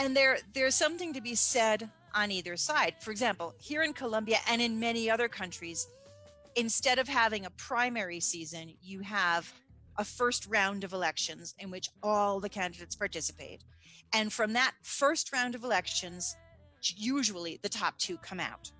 and 0.00 0.16
there 0.16 0.38
there's 0.54 0.74
something 0.74 1.12
to 1.14 1.20
be 1.20 1.34
said 1.34 1.90
on 2.14 2.30
either 2.30 2.56
side. 2.56 2.94
For 3.00 3.10
example 3.10 3.54
here 3.58 3.82
in 3.82 3.92
colombia 3.92 4.38
and 4.48 4.62
in 4.62 4.78
many 4.78 5.10
other 5.10 5.28
countries 5.28 5.88
instead 6.54 6.98
of 6.98 7.08
having 7.08 7.44
a 7.46 7.50
primary 7.50 8.20
season 8.20 8.72
you 8.82 9.00
have 9.00 9.52
a 9.98 10.04
first 10.04 10.46
round 10.46 10.84
of 10.84 10.92
elections 10.92 11.54
in 11.58 11.70
which 11.70 11.90
all 12.02 12.40
the 12.40 12.48
candidates 12.48 12.94
participate. 12.94 13.62
And 14.12 14.32
from 14.32 14.52
that 14.52 14.72
first 14.82 15.32
round 15.32 15.54
of 15.54 15.64
elections 15.64 16.36
usually 16.96 17.58
the 17.62 17.68
top 17.68 17.98
two 17.98 18.16
come 18.18 18.38
out. 18.38 18.70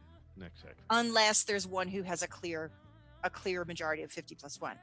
Unless 0.90 1.44
there's 1.44 1.66
one 1.66 1.88
who 1.88 2.02
has 2.02 2.22
a 2.22 2.28
clear 2.28 2.70
a 3.24 3.30
clear 3.30 3.64
majority 3.64 4.02
of 4.02 4.12
50 4.12 4.36
plus 4.36 4.60
1 4.60 4.76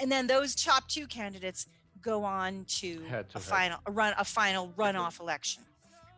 and 0.00 0.10
then 0.10 0.26
those 0.26 0.54
top 0.54 0.88
two 0.88 1.06
candidates 1.06 1.66
go 2.00 2.24
on 2.24 2.64
to 2.66 2.96
to 2.96 3.04
a 3.06 3.08
head. 3.08 3.42
final 3.42 3.78
a 3.86 3.92
run 3.92 4.14
a 4.18 4.24
final 4.24 4.68
runoff 4.76 5.20
election. 5.20 5.62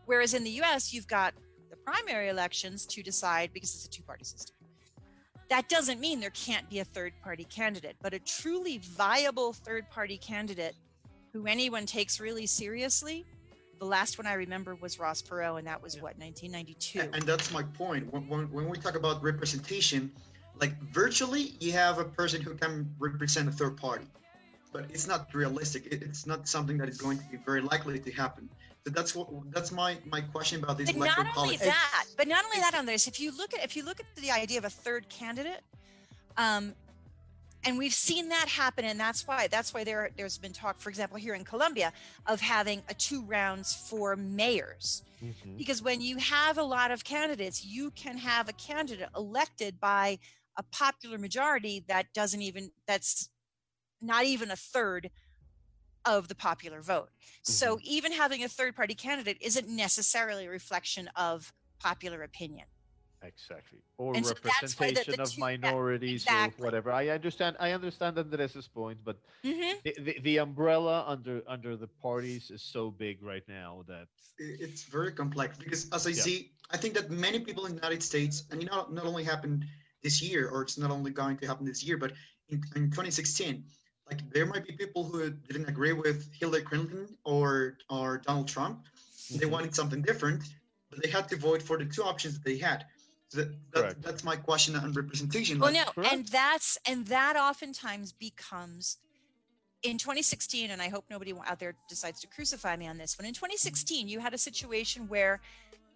Whereas 0.07 0.35
in 0.35 0.45
the 0.45 0.51
US 0.63 0.93
you've 0.93 1.07
got 1.07 1.35
the 1.71 1.77
primary 1.77 2.29
elections 2.29 2.87
to 2.87 3.03
decide 3.03 3.53
because 3.53 3.75
it's 3.75 3.87
a 3.87 3.91
two 3.91 4.03
party 4.03 4.25
system 4.25 4.57
that 5.51 5.69
doesn't 5.69 6.01
mean 6.01 6.21
there 6.21 6.31
can't 6.31 6.69
be 6.71 6.79
a 6.81 6.85
third 6.85 7.13
party 7.23 7.45
candidate 7.45 7.97
but 8.03 8.15
a 8.15 8.19
truly 8.21 8.79
viable 8.79 9.53
third 9.53 9.89
party 9.91 10.17
candidate 10.19 10.75
who 11.33 11.47
anyone 11.47 11.87
takes 11.87 12.21
really 12.21 12.47
seriously 12.47 13.25
the 13.81 13.85
last 13.85 14.19
one 14.19 14.27
I 14.27 14.35
remember 14.35 14.77
was 14.77 15.01
Ross 15.01 15.21
Perot, 15.21 15.59
and 15.59 15.67
that 15.67 15.83
was 15.83 15.97
Yeah. 15.97 16.03
what 16.03 16.17
1992. 16.17 17.01
A- 17.01 17.11
And 17.17 17.23
that's 17.25 17.51
my 17.53 17.65
point. 17.65 18.11
When, 18.13 18.27
when, 18.29 18.51
when 18.53 18.69
we 18.69 18.79
talk 18.79 18.95
about 18.95 19.21
representation, 19.21 20.13
like 20.61 20.81
virtually, 20.93 21.57
you 21.59 21.73
have 21.73 21.99
a 21.99 22.05
person 22.05 22.41
who 22.41 22.55
can 22.55 22.89
represent 23.01 23.49
a 23.49 23.53
third 23.53 23.77
party, 23.77 24.07
but 24.73 24.85
it's 24.91 25.09
not 25.09 25.35
realistic. 25.35 25.87
It's 25.91 26.25
not 26.25 26.47
something 26.49 26.79
that 26.79 26.89
is 26.89 26.99
going 26.99 27.19
to 27.19 27.25
be 27.25 27.37
very 27.37 27.63
likely 27.63 27.99
to 27.99 28.13
happen. 28.13 28.49
So 28.87 28.93
that's 28.93 29.15
what 29.15 29.29
that's 29.51 29.73
my 29.73 29.97
my 30.05 30.21
question 30.21 30.63
about 30.63 30.77
this 30.77 30.93
but 30.93 30.99
not 31.07 31.19
only 31.19 31.57
college. 31.57 31.61
that 31.61 32.05
but 32.19 32.29
not 32.29 32.45
only 32.45 32.59
that 32.61 32.75
on 32.75 32.85
this 32.85 33.07
if 33.07 33.19
you 33.19 33.35
look 33.37 33.55
at 33.55 33.65
if 33.65 33.77
you 33.77 33.85
look 33.85 33.99
at 33.99 34.07
the 34.23 34.31
idea 34.31 34.59
of 34.59 34.67
a 34.67 34.71
third 34.71 35.09
candidate 35.09 35.63
um 36.37 36.75
and 37.67 37.79
we've 37.79 37.95
seen 37.95 38.29
that 38.29 38.47
happen 38.47 38.85
and 38.85 39.01
that's 39.01 39.27
why 39.27 39.47
that's 39.47 39.73
why 39.73 39.85
there 39.85 40.11
there's 40.19 40.37
been 40.37 40.53
talk 40.53 40.79
for 40.81 40.91
example 40.91 41.17
here 41.17 41.35
in 41.35 41.45
colombia 41.45 41.95
of 42.27 42.43
having 42.43 42.83
a 42.91 42.95
two 42.95 43.23
rounds 43.25 43.75
for 43.75 44.17
mayors 44.17 45.03
Mhm. 45.23 45.57
because 45.57 45.81
when 45.81 46.03
you 46.03 46.19
have 46.19 46.59
a 46.59 46.63
lot 46.63 46.91
of 46.91 47.05
candidates 47.05 47.65
you 47.65 47.91
can 47.93 48.19
have 48.19 48.51
a 48.51 48.53
candidate 48.53 49.09
elected 49.17 49.81
by 49.81 50.19
a 50.59 50.63
popular 50.65 51.17
majority 51.17 51.83
that 51.89 52.13
doesn't 52.13 52.43
even 52.43 52.71
that's 52.87 53.31
not 54.03 54.27
even 54.27 54.51
a 54.51 54.57
third 54.57 55.09
of 56.07 56.29
the 56.29 56.35
popular 56.35 56.81
vote 56.83 57.09
so 57.43 57.79
even 57.83 58.13
having 58.13 58.45
a 58.45 58.49
third 58.49 58.75
party 58.77 58.95
candidate 58.95 59.37
isn't 59.41 59.69
necessarily 59.69 60.47
a 60.47 60.51
reflection 60.51 61.09
of 61.17 61.53
popular 61.81 62.23
opinion 62.23 62.67
Exactly. 63.27 63.79
Or 63.97 64.15
And 64.15 64.27
so 64.27 64.35
the- 64.35 64.41
representation 64.45 65.15
the 65.17 65.23
of 65.23 65.31
two- 65.31 65.41
yeah, 65.41 65.47
minorities 65.47 66.25
exactly. 66.25 66.61
or 66.63 66.67
whatever. 66.67 66.93
I 66.93 67.09
understand. 67.09 67.57
I 67.59 67.71
understand 67.73 68.17
Andres's 68.19 68.69
point, 68.69 68.99
but 69.03 69.17
Mhm. 69.43 69.83
the, 69.83 69.95
the, 70.07 70.19
the 70.21 70.37
umbrella 70.47 71.05
under 71.09 71.43
under 71.47 71.75
the 71.75 71.87
parties 71.87 72.51
is 72.51 72.61
so 72.63 72.91
big 72.91 73.23
right 73.23 73.43
now 73.49 73.83
that 73.89 74.09
it's 74.37 74.83
very 74.85 75.11
complex 75.11 75.57
because 75.57 75.89
as 75.97 76.07
I 76.07 76.11
Yeah. 76.11 76.23
see, 76.27 76.53
I 76.71 76.77
think 76.77 76.93
that 76.99 77.09
many 77.11 77.41
people 77.41 77.65
in 77.65 77.71
the 77.75 77.81
United 77.81 78.03
States, 78.03 78.45
and 78.51 78.61
you 78.63 78.69
know, 78.69 78.87
not 78.91 79.07
only 79.07 79.25
happened 79.25 79.65
this 80.03 80.21
year, 80.21 80.51
or 80.51 80.61
it's 80.61 80.77
not 80.77 80.91
only 80.91 81.11
going 81.11 81.39
to 81.39 81.47
happen 81.47 81.65
this 81.65 81.83
year, 81.83 81.97
but 81.97 82.13
in, 82.51 82.57
in 82.77 82.91
2016, 82.91 83.65
like 84.11 84.21
there 84.31 84.47
might 84.47 84.67
be 84.67 84.73
people 84.73 85.05
who 85.05 85.31
didn't 85.31 85.69
agree 85.69 85.93
with 85.93 86.31
Hillary 86.33 86.63
Clinton 86.63 87.17
or 87.25 87.79
or 87.91 88.19
Donald 88.19 88.49
Trump. 88.49 88.87
They 89.31 89.47
Mhm. 89.47 89.51
wanted 89.51 89.75
something 89.75 90.03
different, 90.03 90.43
but 90.91 91.03
they 91.03 91.09
had 91.11 91.29
to 91.31 91.37
vote 91.37 91.63
for 91.63 91.79
the 91.79 91.87
two 91.87 92.05
options 92.05 92.35
that 92.35 92.45
they 92.45 92.59
had. 92.59 92.87
So 93.29 93.39
that, 93.39 93.49
that, 93.73 93.81
Correct. 93.81 94.03
that's 94.03 94.25
my 94.25 94.37
question 94.37 94.77
on 94.77 94.93
representation. 94.93 95.59
well 95.59 95.73
like, 95.73 95.87
no 95.87 95.93
correct. 95.93 96.13
and 96.13 96.27
that's 96.29 96.79
and 96.87 97.07
that 97.07 97.37
oftentimes 97.37 98.13
becomes 98.13 98.99
in 99.83 99.99
2016 99.99 100.71
and 100.71 100.81
i 100.81 100.89
hope 100.89 101.05
nobody 101.11 101.33
out 101.47 101.59
there 101.59 101.75
decides 101.89 102.21
to 102.21 102.27
crucify 102.27 102.77
me 102.77 102.87
on 102.87 102.97
this 102.99 103.19
one 103.19 103.27
in 103.27 103.35
2016 103.35 104.09
you 104.09 104.21
had 104.21 104.33
a 104.35 104.39
situation 104.39 105.09
where 105.09 105.41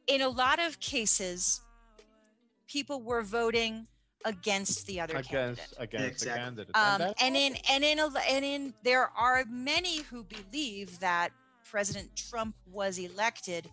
in 0.07 0.21
a 0.21 0.29
lot 0.29 0.59
of 0.59 0.81
cases 0.81 1.61
people 2.67 3.01
were 3.01 3.23
voting 3.23 3.87
against 4.25 4.87
the 4.87 5.01
other 5.01 5.17
against 5.17 5.31
candidate 5.31 5.75
against 5.79 6.25
the 6.25 6.31
candidate. 6.31 6.77
um, 6.77 6.99
that's 6.99 7.23
and 7.23 7.37
in 7.37 7.57
and 7.71 7.85
in 7.85 7.99
a, 7.99 8.11
and 8.29 8.45
in 8.45 8.75
there 8.83 9.11
are 9.17 9.45
many 9.49 10.03
who 10.03 10.25
believe 10.25 10.99
that 11.01 11.31
President 11.65 12.11
Trump 12.17 12.55
was 12.71 12.99
elected 12.99 13.71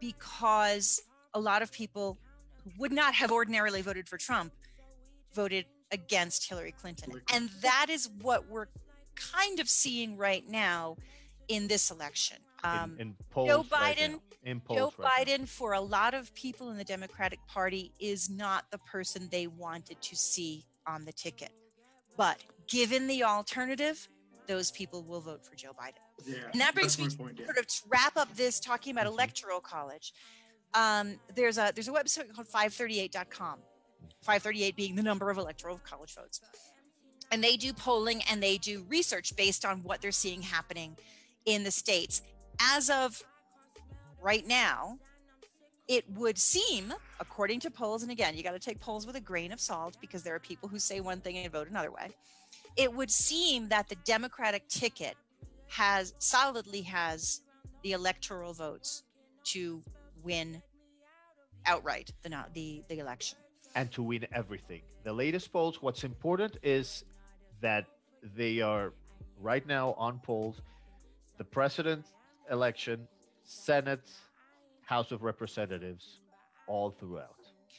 because 0.00 1.02
a 1.34 1.40
lot 1.40 1.62
of 1.62 1.70
people 1.72 2.18
who 2.62 2.70
would 2.78 2.92
not 2.92 3.14
have 3.14 3.30
ordinarily 3.30 3.82
voted 3.82 4.08
for 4.08 4.16
Trump 4.16 4.52
voted 5.34 5.66
against 5.92 6.48
Hillary 6.48 6.72
Clinton, 6.72 7.10
Hillary 7.10 7.24
and 7.32 7.50
that 7.60 7.86
is 7.90 8.08
what 8.22 8.48
we're 8.48 8.68
kind 9.16 9.60
of 9.60 9.68
seeing 9.68 10.16
right 10.16 10.48
now 10.48 10.96
in 11.48 11.68
this 11.68 11.90
election. 11.90 12.38
Um, 12.64 12.94
in, 12.98 13.08
in 13.08 13.14
polls 13.30 13.48
Joe 13.48 13.66
right 13.72 13.96
Biden- 13.96 14.10
now. 14.12 14.18
in 14.44 14.58
Joe 14.60 14.74
polls 14.76 14.94
right 14.98 15.26
now. 15.26 15.34
Biden, 15.34 15.48
for 15.48 15.72
a 15.74 15.80
lot 15.80 16.14
of 16.14 16.32
people 16.34 16.70
in 16.70 16.76
the 16.78 16.84
Democratic 16.84 17.38
Party, 17.46 17.92
is 18.00 18.30
not 18.30 18.64
the 18.70 18.78
person 18.78 19.28
they 19.30 19.46
wanted 19.46 20.00
to 20.00 20.16
see 20.16 20.64
on 20.86 21.04
the 21.04 21.12
ticket. 21.12 21.50
But 22.16 22.38
given 22.68 23.06
the 23.06 23.24
alternative, 23.24 24.08
those 24.46 24.70
people 24.70 25.02
will 25.02 25.20
vote 25.20 25.44
for 25.44 25.54
Joe 25.56 25.72
Biden. 25.72 25.94
Yeah. 26.26 26.36
And 26.52 26.60
that 26.60 26.74
brings 26.74 26.98
me 26.98 27.04
my 27.08 27.14
point. 27.14 27.38
Yeah. 27.40 27.46
Sort 27.46 27.58
of 27.58 27.66
to 27.66 27.82
wrap 27.88 28.16
up 28.16 28.34
this 28.36 28.60
talking 28.60 28.92
about 28.92 29.06
Mhm. 29.06 29.12
electoral 29.12 29.60
college. 29.60 30.12
Um, 30.74 31.18
there's 31.34 31.56
a 31.58 31.72
there's 31.74 31.88
a 31.88 31.92
website 31.92 32.32
called 32.34 32.46
538.com. 32.48 33.60
538 34.22 34.76
being 34.76 34.94
the 34.96 35.02
number 35.02 35.30
of 35.30 35.38
electoral 35.38 35.78
college 35.78 36.14
votes. 36.14 36.40
And 37.30 37.42
they 37.42 37.56
do 37.56 37.72
polling 37.72 38.22
and 38.30 38.42
they 38.42 38.58
do 38.58 38.84
research 38.88 39.34
based 39.36 39.64
on 39.64 39.82
what 39.82 40.00
they're 40.00 40.12
seeing 40.12 40.42
happening 40.42 40.96
in 41.46 41.64
the 41.64 41.70
states. 41.70 42.22
As 42.60 42.90
of 42.90 43.22
right 44.20 44.46
now, 44.46 44.98
it 45.88 46.08
would 46.10 46.38
seem, 46.38 46.94
according 47.20 47.60
to 47.60 47.70
polls, 47.70 48.02
and 48.02 48.10
again, 48.10 48.36
you 48.36 48.42
got 48.42 48.52
to 48.52 48.58
take 48.58 48.80
polls 48.80 49.06
with 49.06 49.16
a 49.16 49.20
grain 49.20 49.52
of 49.52 49.60
salt 49.60 49.96
because 50.00 50.22
there 50.22 50.34
are 50.34 50.40
people 50.40 50.68
who 50.68 50.78
say 50.78 51.00
one 51.00 51.20
thing 51.20 51.36
and 51.36 51.52
vote 51.52 51.68
another 51.68 51.90
way. 51.90 52.10
It 52.76 52.92
would 52.92 53.10
seem 53.10 53.68
that 53.68 53.88
the 53.88 53.96
Democratic 54.04 54.66
ticket 54.68 55.16
has 55.68 56.14
solidly 56.18 56.82
has 56.82 57.42
the 57.82 57.92
electoral 57.92 58.52
votes 58.54 59.02
to 59.44 59.82
win 60.22 60.62
outright 61.66 62.10
the 62.22 62.30
the 62.54 62.82
the 62.88 62.98
election. 62.98 63.38
and 63.74 63.90
to 63.92 64.02
win 64.02 64.26
everything. 64.32 64.82
The 65.02 65.12
latest 65.12 65.52
polls, 65.52 65.82
what's 65.82 66.04
important 66.04 66.56
is 66.62 67.04
that 67.60 67.86
they 68.36 68.60
are 68.60 68.92
right 69.40 69.66
now 69.66 69.94
on 69.98 70.20
polls 70.20 70.60
the 71.38 71.44
president 71.44 72.06
election, 72.50 73.06
Senate, 73.44 74.08
House 74.82 75.12
of 75.12 75.22
Representatives, 75.22 76.20
all 76.66 76.90
throughout. 76.90 77.36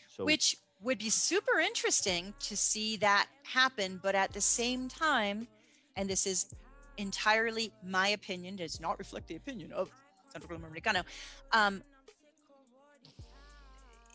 So 0.08 0.26
which 0.26 0.58
would 0.82 1.00
be 1.00 1.10
super 1.10 1.60
interesting 1.60 2.34
to 2.40 2.56
see 2.56 2.98
that 2.98 3.28
happen 3.44 4.00
but 4.02 4.16
at 4.16 4.32
the 4.34 4.42
same 4.42 4.88
time 4.88 5.48
and 5.96 6.10
this 6.10 6.28
is 6.28 6.54
entirely 6.98 7.72
my 7.84 8.10
opinion 8.10 8.56
does 8.56 8.80
not 8.80 8.98
reflect 9.00 9.28
the 9.28 9.36
opinion 9.36 9.72
of 9.72 9.90
central 10.30 10.58
americano 10.58 11.02
um 11.54 11.82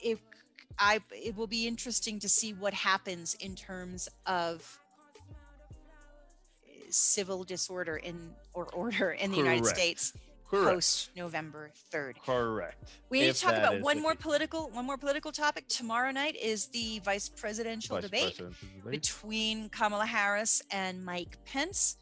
if 0.03 0.21
i 0.79 1.01
it 1.11 1.37
will 1.37 1.47
be 1.47 1.67
interesting 1.67 2.19
to 2.19 2.29
see 2.29 2.53
what 2.53 2.73
happens 2.73 3.35
in 3.41 3.55
terms 3.55 4.09
of 4.27 4.79
civil 6.89 7.45
disorder 7.45 7.97
in 7.97 8.31
or 8.53 8.67
order 8.75 9.13
in 9.13 9.31
the 9.31 9.37
united 9.37 9.67
states 9.67 10.13
correct. 10.51 10.75
post 10.75 11.11
november 11.17 11.71
3rd 11.93 12.15
Correct. 12.25 12.91
we 13.09 13.21
need 13.21 13.29
If 13.29 13.37
to 13.39 13.43
talk 13.47 13.55
about 13.55 13.81
one 13.81 14.01
more 14.03 14.13
case. 14.15 14.23
political 14.23 14.71
one 14.71 14.85
more 14.85 14.97
political 14.99 15.33
topic. 15.33 15.69
Tomorrow 15.69 16.11
night 16.11 16.37
is 16.37 16.67
the 16.67 17.01
vice 17.05 17.29
presidential 17.29 17.97
Vice 17.97 18.05
debate 18.05 18.23
presidential 18.37 18.69
debate. 18.79 18.91
between 18.91 19.69
Kamala 19.71 20.07
Harris 20.07 20.63
and 20.71 21.05
Mike 21.05 21.39
Pence. 21.45 21.97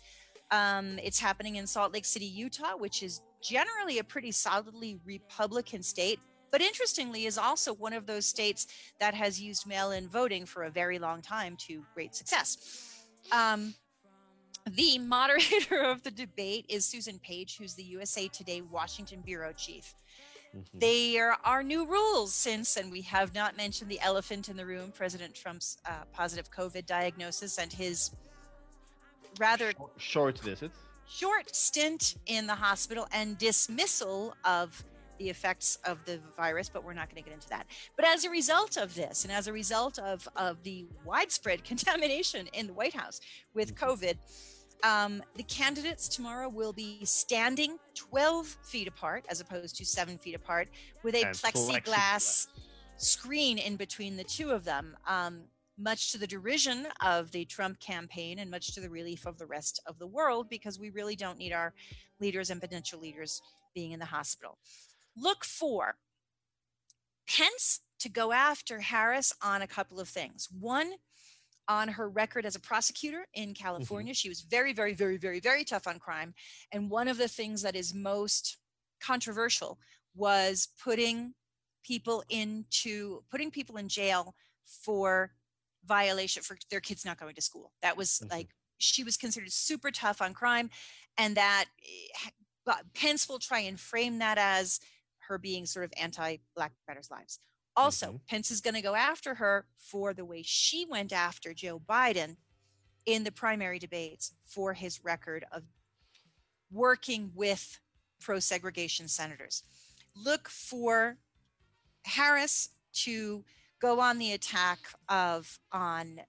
Um, 0.51 0.99
it's 1.03 1.21
happening 1.21 1.57
in 1.57 1.67
Salt 1.67 1.93
Lake 1.93 2.07
City, 2.07 2.25
Utah, 2.25 2.77
which 2.77 3.03
is 3.03 3.21
generally 3.43 3.99
a 3.99 4.05
pretty 4.05 4.33
solidly 4.33 4.99
Republican 5.05 5.83
state, 5.83 6.19
but 6.51 6.63
interestingly 6.63 7.27
is 7.27 7.37
also 7.37 7.75
one 7.75 7.93
of 7.93 8.07
those 8.07 8.25
states 8.25 8.67
that 8.99 9.15
has 9.15 9.39
used 9.41 9.67
mail-in 9.67 10.09
voting 10.09 10.47
for 10.47 10.65
a 10.65 10.71
very 10.71 10.99
long 10.99 11.21
time 11.21 11.55
to 11.67 11.85
great 11.95 12.15
success. 12.15 12.57
Um, 13.31 13.75
the 14.69 14.99
moderator 14.99 15.83
of 15.85 16.03
the 16.03 16.11
debate 16.11 16.67
is 16.69 16.85
Susan 16.85 17.19
Page, 17.19 17.57
who's 17.59 17.75
the 17.75 17.83
USA 17.85 18.29
Today 18.29 18.61
Washington 18.61 19.21
bureau 19.21 19.53
chief. 19.53 19.95
Mhm. 20.57 20.65
There 20.81 21.37
are 21.45 21.63
new 21.63 21.85
rules 21.87 22.33
since, 22.33 22.77
and 22.77 22.91
we 22.91 23.03
have 23.03 23.35
not 23.35 23.57
mentioned 23.57 23.91
the 23.91 24.01
elephant 24.01 24.49
in 24.49 24.57
the 24.57 24.65
room 24.65 24.93
President 24.93 25.35
Trump's 25.35 25.77
uh, 25.85 26.05
positive 26.13 26.51
COVID 26.51 26.87
diagnosis 26.87 27.59
and 27.59 27.71
his 27.73 28.11
rather 29.39 29.73
Short- 29.73 29.93
Short 29.99 30.39
visit. 30.39 30.71
short 31.07 31.55
stint 31.55 32.17
in 32.27 32.47
the 32.47 32.55
hospital 32.55 33.07
and 33.13 33.37
dismissal 33.39 34.35
of 34.45 34.83
the 35.19 35.29
effects 35.29 35.79
of 35.85 35.99
the 36.05 36.21
virus, 36.37 36.69
but 36.69 36.85
we're 36.85 36.93
not 36.95 37.11
going 37.11 37.23
to 37.23 37.29
get 37.29 37.35
into 37.35 37.49
that. 37.49 37.67
But 37.97 38.05
as 38.07 38.25
a 38.25 38.31
result 38.31 38.77
of 38.77 38.95
this, 38.95 39.25
and 39.25 39.33
as 39.33 39.49
a 39.49 39.53
result 39.53 39.99
of, 39.99 40.27
of 40.37 40.63
the 40.63 40.87
widespread 41.05 41.65
contamination 41.73 42.47
in 42.53 42.69
the 42.69 42.73
White 42.73 42.95
House 42.95 43.21
with 43.53 43.75
Mhm. 43.75 43.89
COVID, 43.89 44.17
um, 44.83 45.23
the 45.37 45.43
candidates 45.45 46.09
tomorrow 46.09 46.49
will 46.49 46.73
be 46.73 47.05
standing 47.05 47.79
12 47.95 48.47
feet 48.63 48.89
apart 48.89 49.25
as 49.29 49.41
opposed 49.41 49.77
to 49.77 49.85
seven 49.85 50.19
feet 50.19 50.35
apart 50.35 50.69
with 51.03 51.15
a 51.15 51.25
plexiglass 51.25 51.83
plexiglass. 51.83 52.47
screen 52.97 53.59
in 53.59 53.77
between 53.77 54.17
the 54.17 54.25
two 54.25 54.51
of 54.51 54.65
them. 54.65 54.97
Um, 55.07 55.43
much 55.81 56.11
to 56.11 56.19
the 56.19 56.27
derision 56.27 56.89
of 57.05 57.31
the 57.31 57.45
Trump 57.45 57.79
campaign 57.79 58.41
and 58.41 58.51
much 58.51 58.75
to 58.75 58.81
the 58.81 58.91
relief 58.91 59.27
of 59.27 59.39
the 59.39 59.47
rest 59.47 59.81
of 59.87 59.99
the 59.99 60.07
world, 60.07 60.49
because 60.49 60.79
we 60.79 60.91
really 60.91 61.15
don't 61.15 61.39
need 61.39 61.53
our 61.53 61.73
leaders 62.21 62.51
and 62.51 62.61
potential 62.61 62.99
leaders 62.99 63.41
being 63.75 63.93
in 63.93 64.01
the 64.01 64.07
hospital. 64.07 64.59
Look 65.17 65.45
for 65.45 65.97
Pence 67.29 67.81
to 68.01 68.09
go 68.09 68.33
after 68.33 68.81
Harris 68.81 69.33
on 69.43 69.63
a 69.63 69.67
couple 69.67 70.01
of 70.01 70.09
things. 70.09 70.49
One, 70.59 70.93
on 71.69 71.89
her 71.89 72.09
record 72.09 72.47
as 72.47 72.57
a 72.57 72.61
prosecutor 72.61 73.27
in 73.35 73.53
California, 73.55 74.15
she 74.15 74.29
was 74.29 74.41
very, 74.41 74.73
very, 74.73 74.95
very, 74.95 75.19
very, 75.19 75.39
very 75.39 75.65
tough 75.65 75.87
on 75.87 75.99
crime. 75.99 76.35
And 76.73 76.91
one 76.91 77.09
of 77.09 77.19
the 77.19 77.29
things 77.29 77.63
that 77.63 77.77
is 77.77 77.93
most 77.95 78.57
controversial 79.01 79.79
was 80.15 80.69
putting 80.83 81.35
people 81.85 82.25
into 82.29 83.23
putting 83.31 83.51
people 83.51 83.77
in 83.77 83.89
jail 83.89 84.35
for 84.67 85.33
violation 85.85 86.43
for 86.43 86.59
their 86.71 86.81
kids 86.81 87.05
not 87.05 87.19
going 87.19 87.35
to 87.35 87.41
school. 87.43 87.73
That 87.83 87.97
was 87.97 88.19
Mhm. 88.21 88.31
like 88.31 88.49
she 88.79 89.05
was 89.05 89.17
considered 89.17 89.53
super 89.53 89.91
tough 89.91 90.21
on 90.23 90.35
crime, 90.35 90.71
and 91.17 91.37
that 91.37 91.67
eh, 91.85 92.31
Pence 92.95 93.29
will 93.29 93.39
try 93.39 93.61
and 93.61 93.79
frame 93.81 94.19
that 94.19 94.37
as 94.39 94.81
her 95.21 95.39
being 95.39 95.67
sort 95.67 95.85
of 95.85 95.93
anti-Black 95.97 96.73
Matters 96.87 97.11
Lives. 97.11 97.41
Also, 97.79 98.15
Mhm. 98.15 98.27
Pence 98.27 98.51
is 98.51 98.61
going 98.61 98.75
to 98.75 98.83
go 98.83 98.95
after 98.95 99.35
her 99.37 99.69
for 99.79 100.13
the 100.13 100.25
way 100.25 100.43
she 100.43 100.85
went 100.85 101.13
after 101.13 101.55
Joe 101.55 101.79
Biden 101.79 102.37
in 103.07 103.25
the 103.25 103.31
primary 103.33 103.79
debates 103.79 104.35
for 104.45 104.75
his 104.75 105.05
record 105.05 105.45
of 105.53 105.65
working 106.71 107.33
with 107.35 107.79
pro-segregation 108.21 109.09
senators. 109.09 109.63
Look 110.15 110.49
for 110.49 111.19
Harris 112.05 112.71
to 113.05 113.45
go 113.79 114.01
on 114.01 114.19
the 114.19 114.33
attack 114.33 114.81
of 115.09 115.61
on 115.71 116.21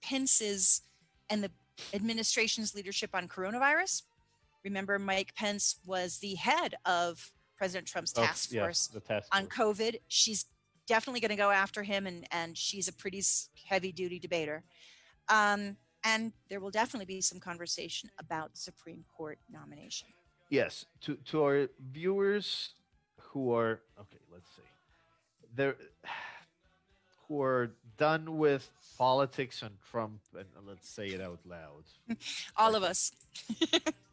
Pence's 0.00 0.82
and 1.28 1.42
the 1.42 1.50
administration's 1.92 2.74
leadership 2.74 3.12
on 3.14 3.28
coronavirus. 3.28 4.02
Remember, 4.62 4.98
Mike 4.98 5.34
Pence 5.34 5.76
was 5.84 6.18
the 6.18 6.36
head 6.36 6.76
of 6.84 7.32
President 7.56 7.88
Trump's 7.88 8.12
Oh, 8.16 8.22
task 8.24 8.52
yes, 8.52 8.62
force 8.62 8.86
the 8.86 9.00
task 9.00 9.28
on. 9.34 9.48
COVID. 9.48 10.00
She's 10.08 10.46
definitely 10.86 11.20
going 11.20 11.30
to 11.30 11.36
go 11.36 11.50
after 11.50 11.82
him, 11.82 12.06
and 12.06 12.26
and 12.30 12.56
she's 12.56 12.88
a 12.88 12.92
pretty 12.92 13.22
heavy 13.66 13.92
duty 13.92 14.18
debater. 14.18 14.64
Um, 15.28 15.76
and 16.04 16.32
there 16.48 16.60
will 16.60 16.70
definitely 16.70 17.06
be 17.06 17.20
some 17.20 17.40
conversation 17.40 18.10
about 18.18 18.56
Supreme 18.56 19.04
Court 19.16 19.38
nomination. 19.50 20.08
Yes, 20.50 20.86
to 21.02 21.16
to 21.30 21.42
our 21.42 21.68
viewers 21.92 22.74
who 23.20 23.52
are 23.52 23.80
okay, 24.00 24.22
let's 24.32 24.48
see, 24.56 24.62
they're 25.54 25.76
who 27.28 27.42
are 27.42 27.72
done 27.98 28.38
with 28.38 28.70
politics 28.96 29.62
and 29.62 29.74
Trump, 29.90 30.20
and 30.34 30.46
let's 30.66 30.88
say 30.88 31.08
it 31.08 31.20
out 31.20 31.40
loud. 31.44 31.84
All 32.56 32.76
of 32.76 32.84
us. 32.84 33.12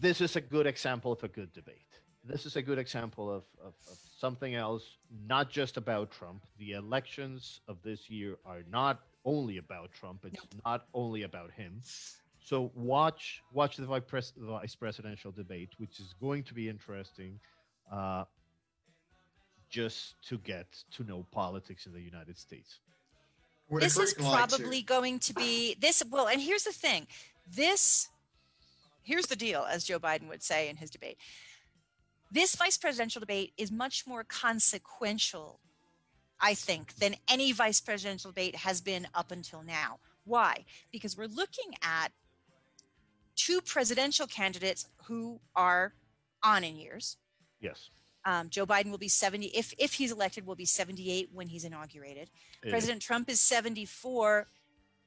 This 0.00 0.20
is 0.22 0.36
a 0.36 0.40
good 0.40 0.66
example 0.66 1.12
of 1.12 1.22
a 1.24 1.28
good 1.28 1.52
debate. 1.52 1.99
This 2.24 2.44
is 2.46 2.56
a 2.56 2.62
good 2.62 2.78
example 2.78 3.30
of, 3.30 3.44
of, 3.64 3.72
of 3.90 3.98
something 4.18 4.54
else, 4.54 4.84
not 5.26 5.50
just 5.50 5.76
about 5.76 6.10
Trump. 6.10 6.44
The 6.58 6.72
elections 6.72 7.60
of 7.66 7.78
this 7.82 8.10
year 8.10 8.36
are 8.44 8.62
not 8.70 9.00
only 9.24 9.56
about 9.56 9.90
Trump. 9.92 10.24
It's 10.24 10.46
not 10.64 10.86
only 10.92 11.22
about 11.22 11.50
him. 11.50 11.80
So 12.44 12.70
watch 12.74 13.42
watch 13.52 13.76
the 13.76 13.86
vice, 13.86 14.02
pres- 14.06 14.32
the 14.36 14.46
vice 14.46 14.74
presidential 14.74 15.30
debate, 15.30 15.70
which 15.78 16.00
is 16.00 16.14
going 16.20 16.42
to 16.44 16.54
be 16.54 16.68
interesting, 16.68 17.38
uh, 17.90 18.24
just 19.68 20.14
to 20.28 20.38
get 20.38 20.66
to 20.96 21.04
know 21.04 21.26
politics 21.30 21.86
in 21.86 21.92
the 21.92 22.00
United 22.00 22.38
States. 22.38 22.80
With 23.68 23.82
a 23.82 23.86
this 23.86 23.98
is 23.98 24.12
curtain 24.14 24.30
light, 24.30 24.48
probably 24.48 24.82
going 24.82 25.18
to 25.20 25.34
be 25.34 25.76
this 25.80 26.02
well 26.10 26.26
and 26.26 26.40
here's 26.40 26.64
the 26.64 26.72
thing 26.72 27.06
this 27.54 28.08
here's 29.02 29.26
the 29.26 29.36
deal 29.36 29.64
as 29.70 29.84
joe 29.84 29.98
biden 29.98 30.28
would 30.28 30.42
say 30.42 30.68
in 30.68 30.76
his 30.76 30.90
debate 30.90 31.16
this 32.30 32.54
vice 32.54 32.76
presidential 32.76 33.20
debate 33.20 33.52
is 33.56 33.70
much 33.70 34.06
more 34.06 34.24
consequential 34.24 35.60
i 36.40 36.54
think 36.54 36.94
than 36.96 37.14
any 37.28 37.52
vice 37.52 37.80
presidential 37.80 38.30
debate 38.30 38.56
has 38.56 38.80
been 38.80 39.06
up 39.14 39.30
until 39.30 39.62
now 39.62 39.98
why 40.24 40.64
because 40.92 41.16
we're 41.16 41.26
looking 41.26 41.74
at 41.82 42.12
two 43.36 43.60
presidential 43.60 44.26
candidates 44.26 44.86
who 45.04 45.40
are 45.56 45.94
on 46.42 46.64
in 46.64 46.76
years. 46.76 47.16
Yes. 47.60 47.90
Um, 48.24 48.50
Joe 48.50 48.66
Biden 48.66 48.90
will 48.90 48.98
be 48.98 49.08
70 49.08 49.46
if 49.46 49.72
if 49.78 49.94
he's 49.94 50.12
elected 50.12 50.46
will 50.46 50.54
be 50.56 50.66
78 50.66 51.30
when 51.32 51.48
he's 51.48 51.64
inaugurated. 51.64 52.30
President 52.68 53.00
Trump 53.00 53.30
is 53.30 53.40
74, 53.40 54.46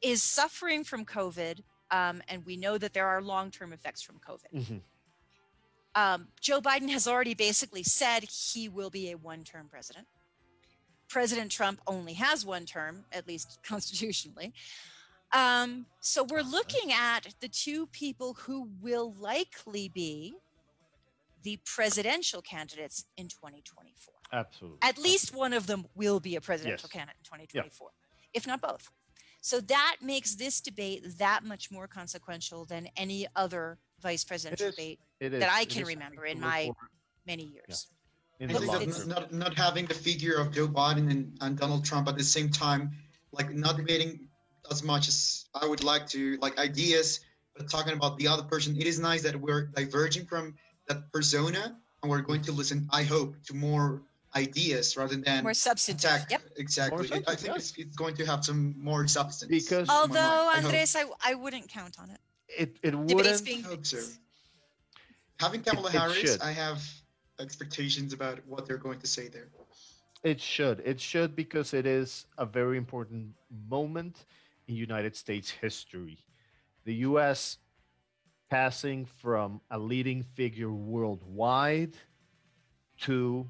is 0.01 0.23
suffering 0.23 0.83
from 0.83 1.05
COVID, 1.05 1.62
um, 1.91 2.23
and 2.27 2.43
we 2.43 2.57
know 2.57 2.79
that 2.79 2.93
there 2.93 3.05
are 3.07 3.21
long-term 3.21 3.71
effects 3.71 4.01
from 4.01 4.19
COVID. 4.19 4.51
Mhm. 4.51 4.81
Um, 5.95 6.27
Joe 6.41 6.60
Biden 6.62 6.89
has 6.89 7.08
already 7.08 7.34
basically 7.34 7.84
said 7.84 8.23
he 8.23 8.67
will 8.69 8.89
be 8.89 9.12
a 9.12 9.17
one-term 9.17 9.67
president. 9.69 10.08
President 11.08 11.51
Trump 11.51 11.79
only 11.86 12.13
has 12.13 12.45
one 12.45 12.65
term, 12.65 13.06
at 13.12 13.27
least 13.27 13.60
constitutionally. 13.67 14.53
Um, 15.32 15.86
so 15.99 16.23
we're 16.23 16.41
looking 16.41 16.91
at 16.93 17.27
the 17.39 17.47
two 17.47 17.88
people 17.88 18.36
who 18.36 18.69
will 18.82 19.13
likely 19.19 19.89
be 19.89 20.36
the 21.43 21.60
presidential 21.65 22.41
candidates 22.41 23.06
in 23.17 23.27
2024 23.27 24.13
Absolutely. 24.32 24.77
at 24.82 24.97
least 24.97 25.36
one 25.36 25.51
of 25.51 25.67
them 25.67 25.86
will 25.93 26.19
be 26.21 26.36
a 26.38 26.41
presidential 26.41 26.88
Yes. 26.88 26.91
candidate 26.93 27.17
in 27.19 27.25
2024, 27.25 27.89
if 28.34 28.47
not 28.47 28.62
both. 28.62 28.89
So 29.41 29.60
that 29.60 29.97
makes 30.01 30.36
this 30.36 30.62
debate 30.62 31.03
that 31.17 31.43
much 31.43 31.69
more 31.69 31.86
consequential 31.88 32.63
than 32.63 32.88
any 32.95 33.27
other 33.36 33.77
vice 34.04 34.24
presidential 34.24 34.68
is. 34.68 34.76
debate 34.76 35.00
that 35.20 35.50
I 35.52 35.66
can 35.66 35.86
remember 35.86 36.26
in 36.26 36.39
my 36.39 36.66
forward 36.66 36.92
many 37.26 37.46
years. 37.46 37.88
in 38.39 38.52
I 38.52 38.60
think 38.60 38.94
that 38.94 39.08
not, 39.08 39.34
not 39.34 39.58
having 39.58 39.86
the 39.86 39.94
figure 39.94 40.36
of 40.36 40.52
Joe 40.52 40.68
Biden 40.68 41.10
and, 41.10 41.36
and 41.42 41.58
Donald 41.58 41.84
Trump 41.86 42.08
at 42.08 42.18
the 42.18 42.24
same 42.24 42.50
time, 42.50 42.92
like 43.32 43.50
not 43.54 43.78
debating 43.78 44.28
as 44.70 44.84
much 44.84 45.08
as 45.08 45.46
I 45.56 45.66
would 45.66 45.84
like 45.84 46.06
to, 46.10 46.38
like 46.42 46.60
ideas, 46.60 47.22
but 47.56 47.70
talking 47.70 47.94
about 47.94 48.18
the 48.18 48.28
other 48.28 48.44
person. 48.44 48.76
It 48.78 48.88
is 48.88 49.00
nice 49.00 49.22
that 49.24 49.36
we're 49.36 49.68
diverging 49.68 50.26
from 50.26 50.56
that 50.88 51.12
persona 51.12 51.78
and 52.02 52.12
we're 52.12 52.22
going 52.22 52.42
to 52.44 52.52
listen, 52.52 52.88
I 52.92 53.04
hope, 53.04 53.36
to 53.48 53.56
more 53.56 54.04
ideas 54.36 54.98
rather 54.98 55.16
than 55.16 55.44
More 55.44 55.54
substance. 55.54 56.04
Yep. 56.04 56.42
Exactly. 56.58 57.08
More 57.08 57.18
It- 57.18 57.30
I 57.30 57.36
think 57.36 57.50
yeah. 57.50 57.56
it's, 57.56 57.74
it's 57.78 57.96
going 57.96 58.16
to 58.16 58.26
have 58.26 58.44
some 58.44 58.76
more 58.78 59.08
substance. 59.08 59.50
Because- 59.50 59.88
in 59.88 59.96
my 59.96 60.08
mind. 60.08 60.18
Although, 60.18 60.50
I. 60.50 60.58
Andres, 60.58 60.96
I, 60.96 61.06
I 61.24 61.34
wouldn't 61.36 61.70
count 61.70 61.98
on 62.00 62.10
it. 62.10 62.20
It 62.58 62.78
it 62.84 62.96
wouldn't. 62.96 63.44
being 63.46 63.66
I 63.66 63.70
hope 63.70 63.86
so. 63.86 64.00
Having 65.39 65.63
Kamala 65.63 65.89
it 65.89 65.92
Harris, 65.92 66.16
should. 66.18 66.42
I 66.42 66.52
have 66.52 66.82
expectations 67.39 68.13
about 68.13 68.39
what 68.48 68.66
they're 68.66 68.78
going 68.78 69.00
to 69.00 69.08
say 69.08 69.28
there. 69.28 69.50
It 70.24 70.39
should. 70.39 70.82
It 70.86 71.00
should 71.00 71.36
because 71.36 71.74
it 71.74 71.86
is 71.86 72.26
a 72.38 72.46
very 72.46 72.78
important 72.78 73.36
moment 73.70 74.26
in 74.68 74.76
United 74.76 75.16
States 75.16 75.50
history. 75.50 76.18
The 76.86 76.96
U.S. 77.10 77.58
passing 78.50 79.06
from 79.06 79.62
a 79.70 79.78
leading 79.80 80.24
figure 80.24 80.72
worldwide 80.72 81.94
to 83.02 83.50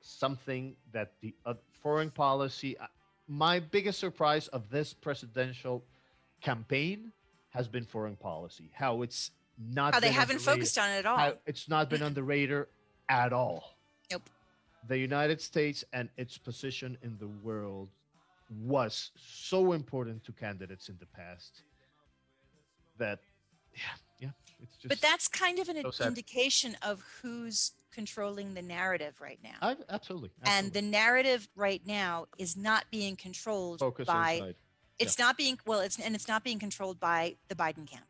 something 0.00 0.76
that 0.92 1.12
the 1.20 1.34
uh, 1.44 1.54
foreign 1.82 2.10
policy. 2.10 2.76
uh, 2.78 2.86
My 3.28 3.60
biggest 3.60 3.98
surprise 3.98 4.48
of 4.48 4.68
this 4.70 4.92
presidential 4.92 5.84
campaign 6.40 7.12
has 7.52 7.68
been 7.68 7.84
foreign 7.84 8.16
policy. 8.16 8.70
How 8.74 9.02
it's 9.02 9.30
not. 9.58 9.94
How 9.94 10.00
they 10.00 10.12
haven't 10.12 10.40
focused 10.40 10.78
on 10.78 10.90
it 10.90 10.98
at 10.98 11.06
all. 11.06 11.16
how 11.16 11.34
it's 11.46 11.68
not 11.68 11.88
been 11.88 12.02
on 12.02 12.14
the 12.14 12.22
radar 12.22 12.68
at 13.08 13.32
all. 13.32 13.76
Nope. 14.10 14.28
The 14.88 14.98
United 14.98 15.40
States 15.40 15.84
and 15.92 16.08
its 16.16 16.36
position 16.36 16.98
in 17.02 17.16
the 17.18 17.28
world 17.28 17.88
was 18.60 19.12
so 19.16 19.72
important 19.72 20.24
to 20.24 20.32
candidates 20.32 20.88
in 20.88 20.96
the 20.98 21.06
past 21.06 21.62
that, 22.98 23.20
yeah, 23.74 23.80
yeah, 24.18 24.28
it's 24.62 24.76
just. 24.76 24.88
but 24.88 25.00
that's 25.00 25.28
kind 25.28 25.58
of 25.58 25.68
an 25.68 25.90
so 25.92 26.04
indication 26.06 26.76
of 26.82 27.02
who's 27.22 27.72
controlling 27.92 28.54
the 28.54 28.62
narrative 28.62 29.14
right 29.20 29.38
now. 29.42 29.56
I, 29.62 29.76
absolutely, 29.88 30.30
and 30.44 30.72
the 30.72 30.82
narrative 30.82 31.48
right 31.54 31.82
now 31.86 32.26
is 32.38 32.56
not 32.56 32.84
being 32.90 33.16
controlled 33.16 33.78
focus 33.78 34.06
by 34.06 34.32
inside. 34.32 34.54
It's 35.02 35.18
not 35.18 35.36
being 35.36 35.58
well 35.66 35.80
it's 35.80 35.98
and 35.98 36.14
it's 36.14 36.28
not 36.28 36.42
being 36.44 36.58
controlled 36.58 36.98
by 37.00 37.36
the 37.48 37.54
biden 37.54 37.86
camp 37.86 38.06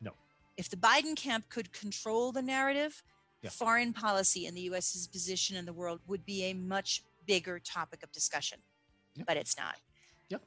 No. 0.00 0.12
if 0.56 0.68
the 0.68 0.76
biden 0.76 1.14
camp 1.16 1.48
could 1.48 1.72
control 1.72 2.32
the 2.32 2.42
narrative 2.42 3.02
Yeah. 3.42 3.50
foreign 3.50 3.92
policy 3.92 4.46
and 4.46 4.56
the 4.56 4.62
us's 4.70 5.06
position 5.08 5.56
in 5.56 5.64
the 5.64 5.72
world 5.72 6.00
would 6.06 6.24
be 6.24 6.44
a 6.44 6.54
much 6.54 7.02
bigger 7.26 7.58
topic 7.58 8.02
of 8.02 8.12
discussion 8.12 8.58
Yep. 9.16 9.26
but 9.26 9.36
it's 9.36 9.56
not 9.56 9.76
Yep. 10.28 10.42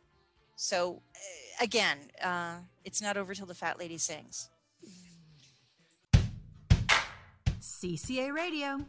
so 0.55 1.01
uh, 1.15 1.63
again 1.63 1.97
uh, 2.23 2.57
it's 2.83 3.01
not 3.01 3.17
over 3.17 3.33
till 3.33 3.45
the 3.47 3.55
fat 3.55 3.79
lady 3.79 3.97
sings 3.97 4.49
CCA 7.61 8.31
Radio. 8.33 8.85